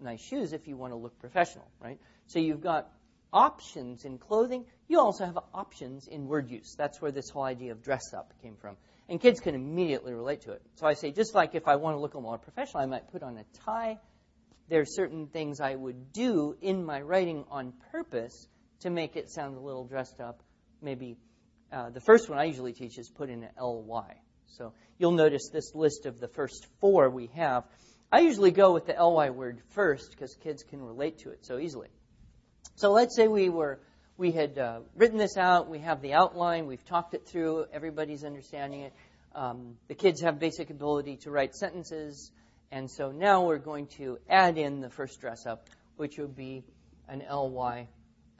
[0.00, 1.98] nice shoes if you want to look professional, right?
[2.26, 2.90] So you've got
[3.32, 4.64] options in clothing.
[4.88, 6.74] You also have options in word use.
[6.76, 8.76] That's where this whole idea of dress up came from.
[9.12, 10.62] And kids can immediately relate to it.
[10.76, 13.12] So I say, just like if I want to look a more professional, I might
[13.12, 13.98] put on a tie.
[14.70, 18.48] There are certain things I would do in my writing on purpose
[18.80, 20.42] to make it sound a little dressed up,
[20.80, 21.18] maybe
[21.70, 24.16] uh, the first one I usually teach is put in an ly.
[24.46, 27.64] So you'll notice this list of the first four we have.
[28.10, 31.58] I usually go with the ly word first because kids can relate to it so
[31.58, 31.88] easily.
[32.76, 33.78] So let's say we were
[34.16, 35.68] we had uh, written this out.
[35.68, 36.66] We have the outline.
[36.66, 37.66] We've talked it through.
[37.72, 38.92] Everybody's understanding it.
[39.34, 42.30] Um, the kids have basic ability to write sentences,
[42.70, 46.64] and so now we're going to add in the first dress up, which would be
[47.08, 47.88] an ly.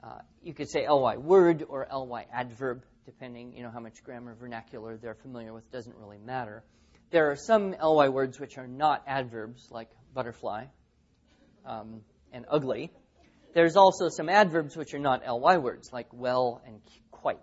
[0.03, 4.35] Uh, you could say ly word or ly adverb depending, you know, how much grammar
[4.35, 6.63] vernacular they're familiar with doesn't really matter.
[7.11, 10.65] There are some ly words which are not adverbs, like butterfly
[11.65, 12.01] um,
[12.31, 12.91] and ugly.
[13.53, 16.81] There's also some adverbs which are not ly words, like well and
[17.11, 17.37] quite.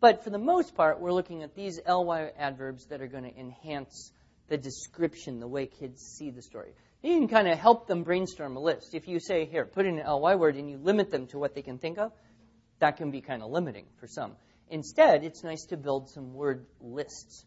[0.00, 3.38] But for the most part, we're looking at these ly adverbs that are going to
[3.38, 4.12] enhance
[4.48, 6.72] the description, the way kids see the story.
[7.02, 8.94] You can kind of help them brainstorm a list.
[8.94, 11.54] If you say, here, put in an ly word and you limit them to what
[11.54, 12.12] they can think of,
[12.80, 14.32] that can be kind of limiting for some.
[14.70, 17.44] Instead, it's nice to build some word lists.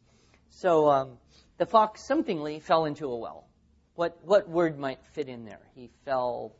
[0.49, 1.17] So um,
[1.57, 3.47] the fox somethingly fell into a well.
[3.95, 5.61] What, what word might fit in there?
[5.75, 6.55] He fell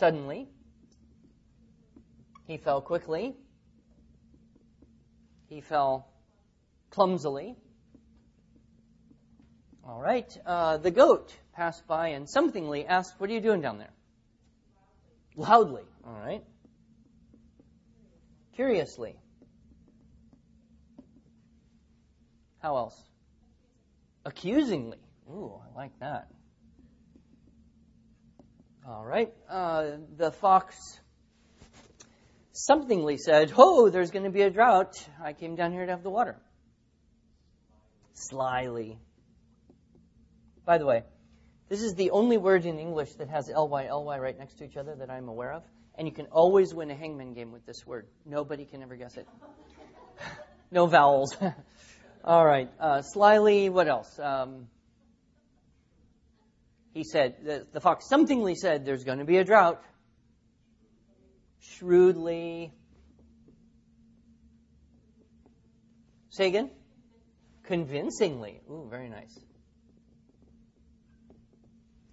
[0.00, 0.48] suddenly.
[2.46, 3.36] He fell quickly.
[5.48, 6.08] He fell
[6.90, 7.54] clumsily.
[9.86, 10.36] All right.
[10.44, 13.94] Uh, the goat passed by and somethingly asked, What are you doing down there?
[15.36, 15.84] Loudly.
[16.04, 16.42] All right
[18.60, 19.16] curiously.
[22.58, 23.02] How else?
[24.26, 24.98] Accusingly.
[25.30, 26.28] Ooh, I like that.
[28.90, 29.32] All right.
[29.48, 30.74] Uh, the fox
[32.50, 34.96] somethingly said, Oh, there's going to be a drought.
[35.22, 36.36] I came down here to have the water.
[38.14, 38.98] Slyly.
[40.64, 41.04] By the way,
[41.68, 44.76] this is the only word in English that has ly, ly right next to each
[44.76, 45.62] other that I'm aware of.
[45.94, 48.08] And you can always win a hangman game with this word.
[48.26, 49.28] Nobody can ever guess it.
[50.72, 51.36] no vowels.
[52.24, 52.68] All right.
[52.80, 54.18] Uh, slyly, what else?
[54.18, 54.66] Um,
[57.00, 59.82] he said, the, the fox somethingly said, there's going to be a drought.
[61.60, 62.74] Shrewdly.
[66.28, 66.70] Say again?
[67.62, 68.60] Convincingly.
[68.70, 69.38] Ooh, very nice.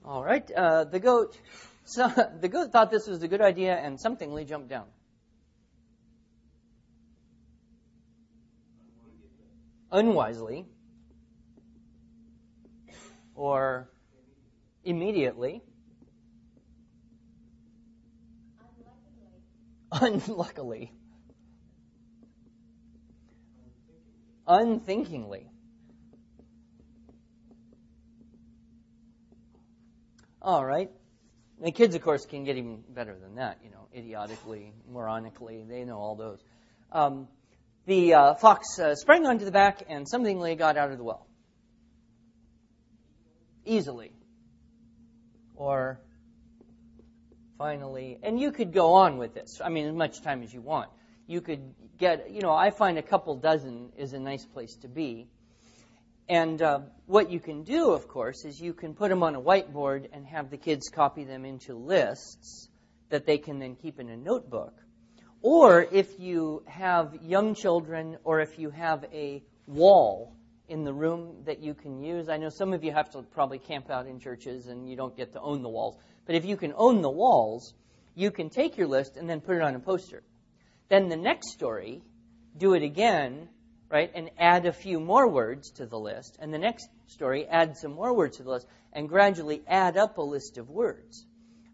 [0.06, 0.50] All right.
[0.50, 1.38] Uh, the goat
[1.84, 2.08] so
[2.40, 4.86] the goat thought this was a good idea, and somethingly jumped down.
[9.92, 10.66] Unwisely,
[13.36, 13.90] or
[14.88, 15.62] immediately,
[19.92, 20.94] unluckily,
[24.48, 25.52] unthinkingly.
[30.42, 30.90] All right.
[31.62, 33.60] the kids, of course, can get even better than that.
[33.62, 36.40] You know, idiotically, moronically, they know all those.
[36.94, 37.28] Um,
[37.86, 41.28] the uh, fox uh, sprang onto the back, and somethingly got out of the well
[43.66, 44.17] easily.
[45.58, 46.00] Or
[47.58, 49.60] finally, and you could go on with this.
[49.64, 50.90] I mean, as much time as you want.
[51.26, 54.88] You could get, you know, I find a couple dozen is a nice place to
[54.88, 55.28] be.
[56.30, 59.42] And uh, what you can do, of course, is you can put them on a
[59.42, 62.70] whiteboard and have the kids copy them into lists
[63.10, 64.74] that they can then keep in a notebook.
[65.42, 70.37] Or if you have young children or if you have a wall
[70.68, 73.60] in the room that you can use, I know some of you have to probably
[73.60, 75.98] camp out in churches and you don't get to own the walls.
[76.26, 77.74] But if you can own the walls,
[78.16, 80.24] you can take your list and then put it on a poster.
[80.90, 82.02] Then the next story,
[82.58, 83.50] do it again
[83.90, 84.12] right?
[84.14, 86.38] And add a few more words to the list.
[86.40, 90.18] And the next story, add some more words to the list, and gradually add up
[90.18, 91.26] a list of words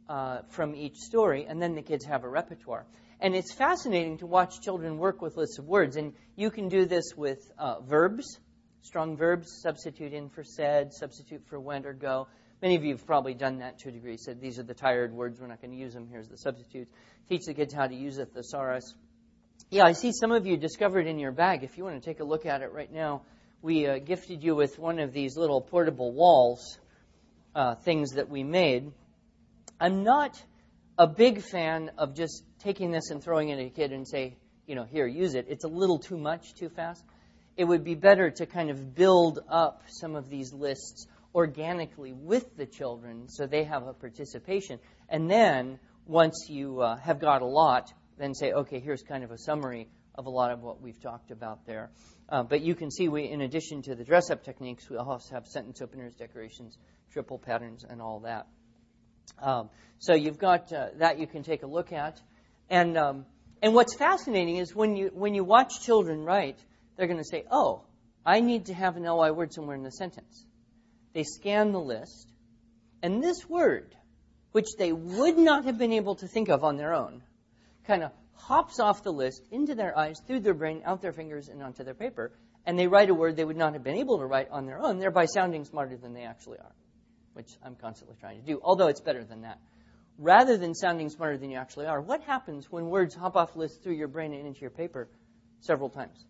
[0.07, 1.45] uh, from each story.
[1.47, 2.85] And then the kids have a repertoire.
[3.19, 5.95] And it's fascinating to watch children work with lists of words.
[5.95, 8.39] And you can do this with uh, verbs,
[8.83, 12.27] strong verbs, substitute in for said, substitute for went or go.
[12.61, 14.15] Many of you have probably done that to a degree.
[14.17, 15.41] Said these are the tired words.
[15.41, 16.07] We're not going to use them.
[16.09, 16.91] Here's the substitutes.
[17.27, 18.93] Teach the kids how to use a thesaurus.
[19.69, 21.63] Yeah, I see some of you discovered in your bag.
[21.63, 23.23] If you want to take a look at it right now,
[23.61, 26.77] we uh, gifted you with one of these little portable walls
[27.55, 28.91] uh, things that we made.
[29.79, 30.41] I'm not
[30.97, 34.35] a big fan of just taking this and throwing it at a kid and say,
[34.67, 35.47] you know, here, use it.
[35.49, 37.03] It's a little too much, too fast.
[37.55, 42.55] It would be better to kind of build up some of these lists organically with
[42.57, 44.79] the children so they have a participation.
[45.09, 49.31] And then, once you uh, have got a lot, then say, okay, here's kind of
[49.31, 51.91] a summary of a lot of what we've talked about there.
[52.29, 55.33] Uh, but you can see we, in addition to the dress up techniques, we also
[55.33, 56.77] have sentence openers, decorations,
[57.11, 58.47] triple patterns, and all that.
[59.41, 59.69] Um,
[59.99, 62.21] so you've got uh, that you can take a look at.
[62.69, 63.25] And, um,
[63.61, 66.59] and what's fascinating is when you, when you watch children write,
[66.95, 67.83] they're going to say, oh,
[68.25, 70.45] I need to have an LY word somewhere in the sentence.
[71.13, 72.31] They scan the list,
[73.01, 73.95] and this word,
[74.51, 77.21] which they would not have been able to think of on their own,
[77.85, 81.49] kind of hops off the list into their eyes, through their brain, out their fingers,
[81.49, 82.31] and onto their paper,
[82.65, 84.79] and they write a word they would not have been able to write on their
[84.79, 86.75] own, thereby sounding smarter than they actually are,
[87.33, 89.59] which I'm constantly trying to do, although it's better than that.
[90.17, 93.77] Rather than sounding smarter than you actually are, what happens when words hop off lists
[93.83, 95.09] through your brain and into your paper
[95.59, 96.25] several times?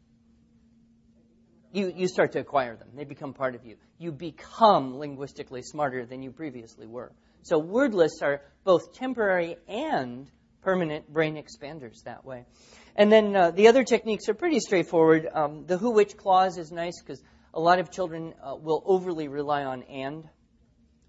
[1.74, 2.90] You, you start to acquire them.
[2.96, 3.78] They become part of you.
[3.98, 7.12] You become linguistically smarter than you previously were.
[7.42, 10.30] So word lists are both temporary and
[10.62, 12.46] permanent brain expanders that way.
[12.96, 15.28] And then uh, the other techniques are pretty straightforward.
[15.34, 17.24] Um, the who which clause is nice because
[17.56, 20.30] a lot of children uh, will overly rely on and,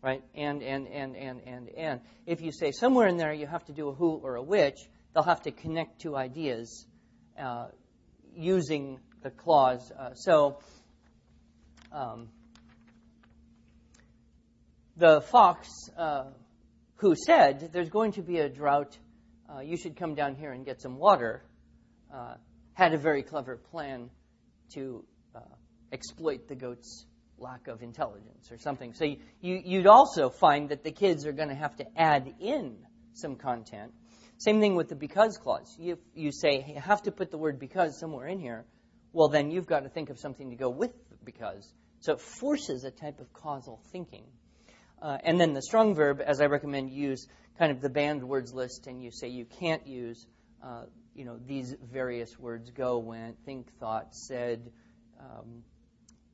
[0.00, 0.22] right?
[0.34, 2.00] And, and, and, and, and, and.
[2.24, 4.78] If you say somewhere in there you have to do a who or a which,
[5.12, 6.86] they'll have to connect two ideas
[7.38, 7.66] uh,
[8.34, 9.90] using the clause.
[9.90, 10.58] Uh, so,
[11.90, 12.28] um,
[14.96, 15.68] the fox
[15.98, 16.26] uh,
[16.96, 18.96] who said, There's going to be a drought
[19.48, 21.42] uh, you should come down here and get some water,
[22.12, 22.34] uh,
[22.72, 24.10] had a very clever plan
[24.74, 25.40] to uh,
[25.92, 27.06] exploit the goat's
[27.38, 28.94] lack of intelligence or something.
[28.94, 29.18] So you,
[29.64, 32.76] you'd also find that the kids are going to have to add in
[33.12, 33.92] some content.
[34.38, 35.76] Same thing with the because clause.
[35.78, 38.64] You, you say, hey, you have to put the word because somewhere in here.
[39.14, 40.90] Well, then you've got to think of something to go with
[41.24, 41.72] because.
[42.00, 44.24] So it forces a type of causal thinking.
[45.00, 48.52] Uh, and then the strong verb, as I recommend, use kind of the banned words
[48.52, 50.26] list, and you say you can't use,
[50.64, 50.82] uh,
[51.14, 54.72] you know, these various words: go, went, think, thought, said,
[55.20, 55.62] um,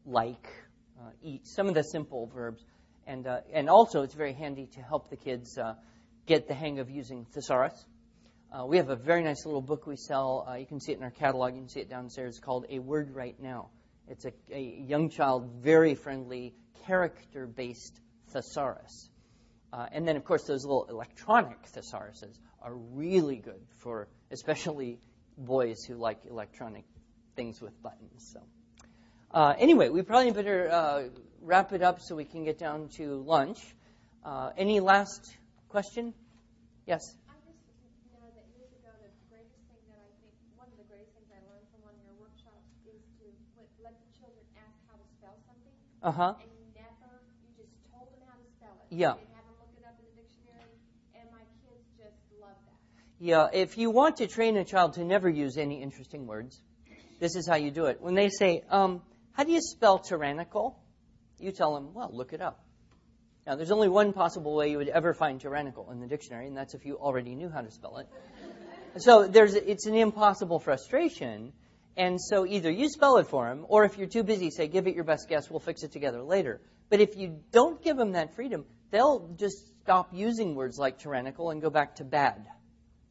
[0.07, 0.49] like,
[0.99, 1.47] uh, eat.
[1.47, 2.65] Some of the simple verbs,
[3.07, 5.75] and uh, and also it's very handy to help the kids uh,
[6.27, 7.85] get the hang of using thesaurus.
[8.53, 10.47] Uh, we have a very nice little book we sell.
[10.59, 11.55] you can see it in our catalog.
[11.55, 12.37] You can see it downstairs.
[12.37, 13.69] It's called A Word Write Now.
[14.09, 16.55] It's a, a young child, very friendly,
[16.87, 18.01] character-based
[18.33, 19.09] thesaurus.
[19.73, 24.99] Uh, and then, of course, those little electronic thesauruses are really good for especially
[25.39, 26.85] boys who like electronic
[27.37, 28.33] things with buttons.
[28.33, 28.41] So,
[29.31, 31.03] uh, anyway, we probably better uh,
[31.41, 33.61] wrap it up so we can get down to lunch.
[34.25, 35.33] Uh, any last
[35.69, 36.13] question?
[36.87, 37.15] Yes.
[37.31, 40.89] I just know that years ago, the greatest thing that I think, one of the
[40.91, 44.45] greatest things I learned from one of your workshops is to let, let the children
[44.59, 45.81] ask how to spell something.
[46.03, 46.35] Uh huh.
[46.41, 48.95] And you never, you just told them how to spell it.
[48.95, 49.15] Yeah.
[49.15, 50.73] You have them look it up in the dictionary.
[51.15, 52.79] And my kids just love that.
[53.19, 56.61] Yeah, if you want to train a child to never use any interesting words,
[57.19, 58.01] this is how you do it.
[58.01, 59.03] When they say, um,
[59.33, 60.79] How do you spell tyrannical?
[61.39, 62.65] You tell them, Well, look it up.
[63.47, 66.57] Now, there's only one possible way you would ever find tyrannical in the dictionary, and
[66.57, 68.09] that's if you already knew how to spell it.
[69.03, 71.53] so there's, it's an impossible frustration.
[72.01, 74.87] And so either you spell it for them, or if you're too busy, say, give
[74.87, 76.59] it your best guess, we'll fix it together later.
[76.89, 81.51] But if you don't give them that freedom, they'll just stop using words like tyrannical
[81.51, 82.47] and go back to bad.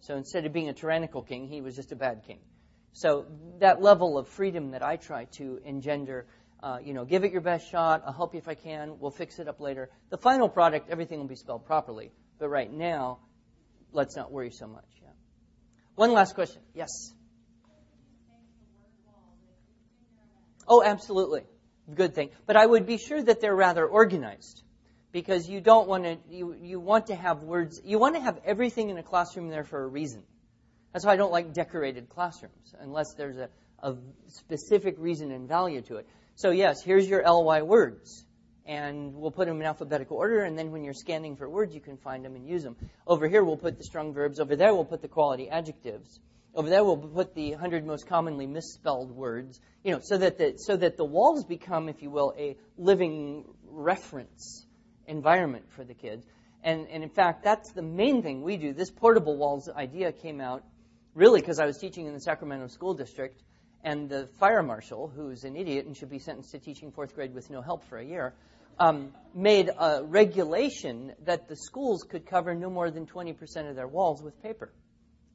[0.02, 2.40] So instead of being a tyrannical king, he was just a bad king.
[2.94, 3.28] So
[3.60, 6.26] that level of freedom that I try to engender,
[6.64, 8.02] uh, you know, give it your best shot.
[8.08, 8.98] I'll help you if I can.
[9.00, 9.92] We'll fix it up later.
[10.10, 12.12] The final product, everything will be spelled properly.
[12.40, 13.20] But right now,
[13.94, 14.90] let's not worry so much.
[15.04, 15.10] Yeah.
[15.94, 16.64] One last question.
[16.74, 17.14] Yes.
[20.70, 21.42] Oh, absolutely.
[21.94, 22.30] Good thing.
[22.46, 24.62] But I would be sure that they're rather organized
[25.12, 28.40] because you don't want to you, you want to have words you want to have
[28.46, 30.22] everything in a classroom there for a reason.
[30.94, 33.50] That's why i don't like decorated classrooms unless there's a,
[33.82, 33.96] a
[34.28, 36.08] specific reason and value to it.
[36.36, 38.24] So yes here's your ly words
[38.68, 41.82] and we'll put them in alphabetical order and then when you're scanning for words you
[41.82, 42.76] can find them and use them
[43.08, 44.40] over here we'll put the strong verbs.
[44.40, 46.20] Over there we'll put the quality adjectives
[46.60, 50.54] over there we'll put the 100 most commonly misspelled words you know so that the
[50.58, 54.66] so that the walls become if you will a living reference
[55.10, 56.26] environment for the kids.
[56.64, 58.74] And, and in fact, that's the main thing we do.
[58.74, 60.64] This portable walls idea came out
[61.16, 63.42] really because I was teaching in the Sacramento School District,
[63.84, 67.34] and the fire marshal, who's an idiot and should be sentenced to teaching fourth grade
[67.34, 68.34] with no help for a year,
[68.78, 73.88] um, made a regulation that the schools could cover no more than 20% of their
[73.88, 74.72] walls with paper.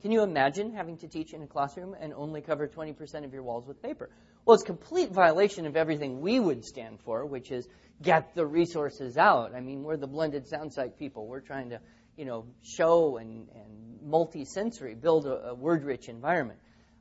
[0.05, 3.43] Can you imagine having to teach in a classroom and only cover 20% of your
[3.43, 4.11] walls with paper?
[4.45, 7.67] Well, it's complete violation of everything we would stand for, which is
[8.03, 9.55] get the resources out.
[9.55, 11.27] I mean, we're the blended sound sight people.
[11.27, 11.81] We're trying to,
[12.19, 16.59] you know, show and, and multi-sensory, build a, a word-rich environment.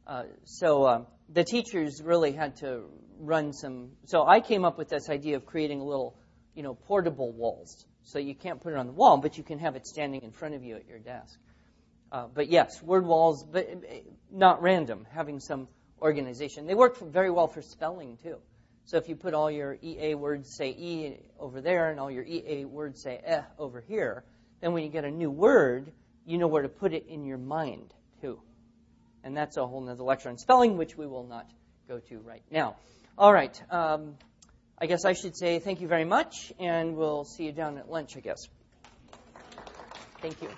[0.07, 2.85] Uh, so uh, the teachers really had to
[3.19, 3.89] run some.
[4.05, 6.15] So I came up with this idea of creating a little,
[6.55, 7.85] you know, portable walls.
[8.03, 10.31] So you can't put it on the wall, but you can have it standing in
[10.31, 11.37] front of you at your desk.
[12.13, 13.95] Uh, but yes, word walls, but uh,
[14.31, 15.67] not random, having some
[15.99, 16.67] organization.
[16.67, 18.37] They work very well for spelling too.
[18.85, 22.23] So if you put all your EA words say E over there and all your
[22.23, 24.23] EA words say eh over here,
[24.61, 25.91] then when you get a new word,
[26.25, 27.91] you know where to put it in your mind
[28.21, 28.39] too.
[29.23, 31.49] And that's a whole nother lecture on spelling, which we will not
[31.87, 32.75] go to right now.
[33.17, 33.59] All right.
[33.71, 34.15] Um,
[34.77, 37.89] I guess I should say thank you very much, and we'll see you down at
[37.89, 38.47] lunch, I guess.
[40.21, 40.49] Thank you.